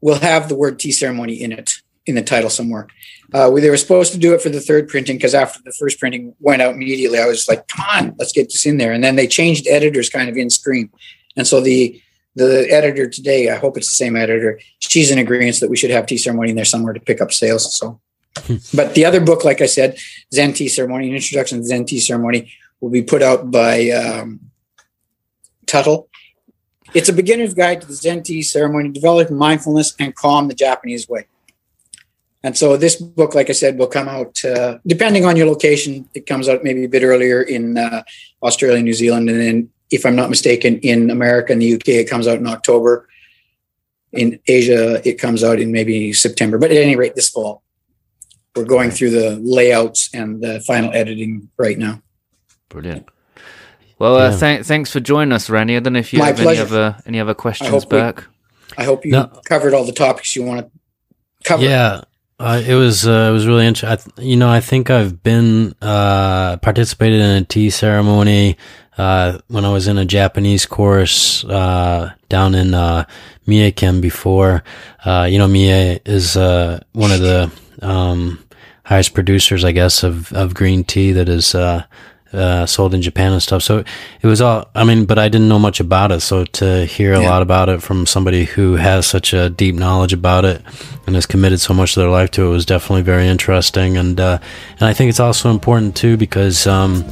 [0.00, 1.74] will have the word tea ceremony in it
[2.06, 2.86] in the title somewhere.
[3.34, 5.72] Uh, we, they were supposed to do it for the third printing because after the
[5.72, 8.92] first printing went out immediately, I was like, "Come on, let's get this in there."
[8.92, 10.90] And then they changed editors kind of in stream,
[11.36, 12.00] and so the
[12.38, 14.58] the editor today, I hope it's the same editor.
[14.78, 17.32] She's in agreement that we should have tea ceremony in there somewhere to pick up
[17.32, 17.74] sales.
[17.78, 18.00] So,
[18.72, 19.98] but the other book, like I said,
[20.32, 24.40] Zen tea ceremony, an introduction to Zen tea ceremony, will be put out by um,
[25.66, 26.08] Tuttle.
[26.94, 31.08] It's a beginner's guide to the Zen tea ceremony, developing mindfulness and calm the Japanese
[31.08, 31.26] way.
[32.42, 36.08] And so this book, like I said, will come out uh, depending on your location.
[36.14, 38.04] It comes out maybe a bit earlier in uh,
[38.42, 42.10] Australia, New Zealand, and then, if I'm not mistaken, in America and the UK, it
[42.10, 43.08] comes out in October.
[44.12, 46.58] In Asia, it comes out in maybe September.
[46.58, 47.62] But at any rate, this fall,
[48.56, 52.02] we're going through the layouts and the final editing right now.
[52.68, 53.08] Brilliant.
[53.98, 54.38] Well, uh, yeah.
[54.38, 55.76] th- thanks for joining us, Randy.
[55.76, 56.62] I don't know if you My have pleasure.
[56.62, 58.24] any other any other questions back.
[58.76, 59.26] I hope you no.
[59.44, 60.70] covered all the topics you want to
[61.44, 61.64] cover.
[61.64, 62.02] Yeah,
[62.40, 64.12] uh, it was uh, it was really interesting.
[64.18, 68.56] You know, I think I've been uh, participated in a tea ceremony
[68.96, 73.04] uh, when I was in a Japanese course uh, down in uh,
[73.46, 74.62] Mie-ken before.
[75.04, 77.50] you know, Mie is one of the
[77.82, 78.44] um,
[78.84, 81.56] highest producers, I guess, of of green tea that is
[82.32, 83.62] uh, sold in Japan and stuff.
[83.62, 83.78] So
[84.20, 86.20] it was all, I mean, but I didn't know much about it.
[86.20, 87.30] So to hear a yeah.
[87.30, 90.62] lot about it from somebody who has such a deep knowledge about it
[91.06, 93.96] and has committed so much of their life to it was definitely very interesting.
[93.96, 94.38] And, uh,
[94.72, 97.04] and I think it's also important too because, um,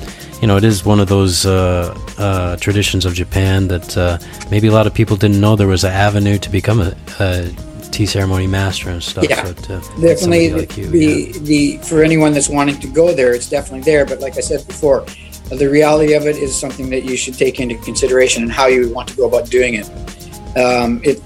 [0.42, 4.18] you know, it is one of those uh, uh, traditions of Japan that uh,
[4.50, 7.50] maybe a lot of people didn't know there was an avenue to become a, a
[7.96, 9.26] tea ceremony master and stuff.
[9.28, 10.52] Yeah, so definitely.
[10.52, 11.38] Like you, the, yeah.
[11.40, 14.04] the for anyone that's wanting to go there, it's definitely there.
[14.04, 15.06] But like I said before,
[15.48, 18.92] the reality of it is something that you should take into consideration and how you
[18.92, 19.88] want to go about doing it.
[20.58, 21.22] Um, it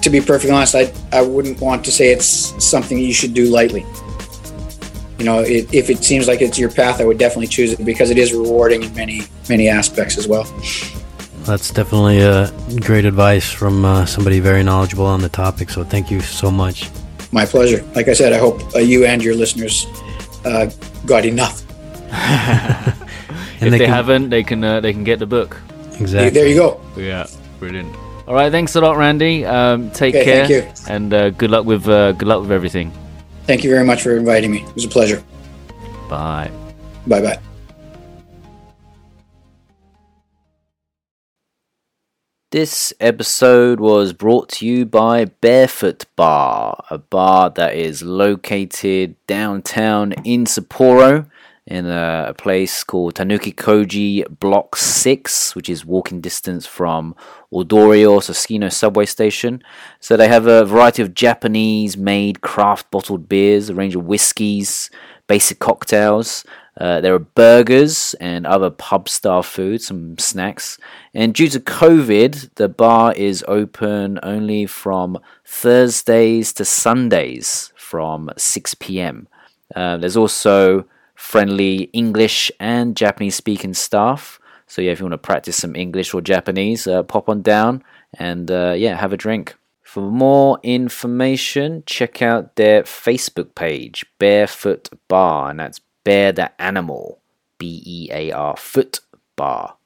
[0.00, 2.26] to be perfectly honest, I I wouldn't want to say it's
[2.64, 3.84] something you should do lightly.
[5.18, 7.84] You know, it, if it seems like it's your path, I would definitely choose it
[7.84, 10.46] because it is rewarding in many many aspects as well.
[11.48, 15.70] That's definitely a great advice from uh, somebody very knowledgeable on the topic.
[15.70, 16.90] So thank you so much.
[17.32, 17.82] My pleasure.
[17.94, 19.86] Like I said, I hope uh, you and your listeners
[20.44, 20.70] uh,
[21.06, 21.64] got enough.
[22.12, 25.56] if they, they can, haven't, they can uh, they can get the book.
[25.98, 26.28] Exactly.
[26.28, 26.80] There you go.
[26.98, 27.26] Yeah,
[27.58, 27.96] brilliant.
[28.26, 29.46] All right, thanks a lot, Randy.
[29.46, 32.92] Um, take okay, care, and uh, good luck with uh, good luck with everything.
[33.44, 34.64] Thank you very much for inviting me.
[34.64, 35.24] It was a pleasure.
[36.10, 36.50] Bye.
[37.06, 37.38] Bye bye.
[42.50, 50.12] This episode was brought to you by Barefoot Bar, a bar that is located downtown
[50.24, 51.28] in Sapporo
[51.66, 57.14] in a, place called Tanuki Koji Block 6, which is walking distance from
[57.52, 59.62] Odori or Susukino subway station.
[60.00, 64.88] So they have a variety of Japanese made craft bottled beers, a range of whiskies,
[65.26, 66.46] basic cocktails.
[66.78, 70.78] Uh, there are burgers and other pub style food, some snacks.
[71.12, 78.74] And due to COVID, the bar is open only from Thursdays to Sundays from 6
[78.74, 79.26] p.m.
[79.74, 80.84] Uh, there's also
[81.16, 84.38] friendly English and Japanese speaking staff.
[84.68, 87.82] So, yeah, if you want to practice some English or Japanese, uh, pop on down
[88.18, 89.56] and uh, yeah, have a drink.
[89.82, 97.20] For more information, check out their Facebook page, Barefoot Bar, and that's Bear the Animal,
[97.58, 99.00] B E A R Foot
[99.36, 99.76] Bar.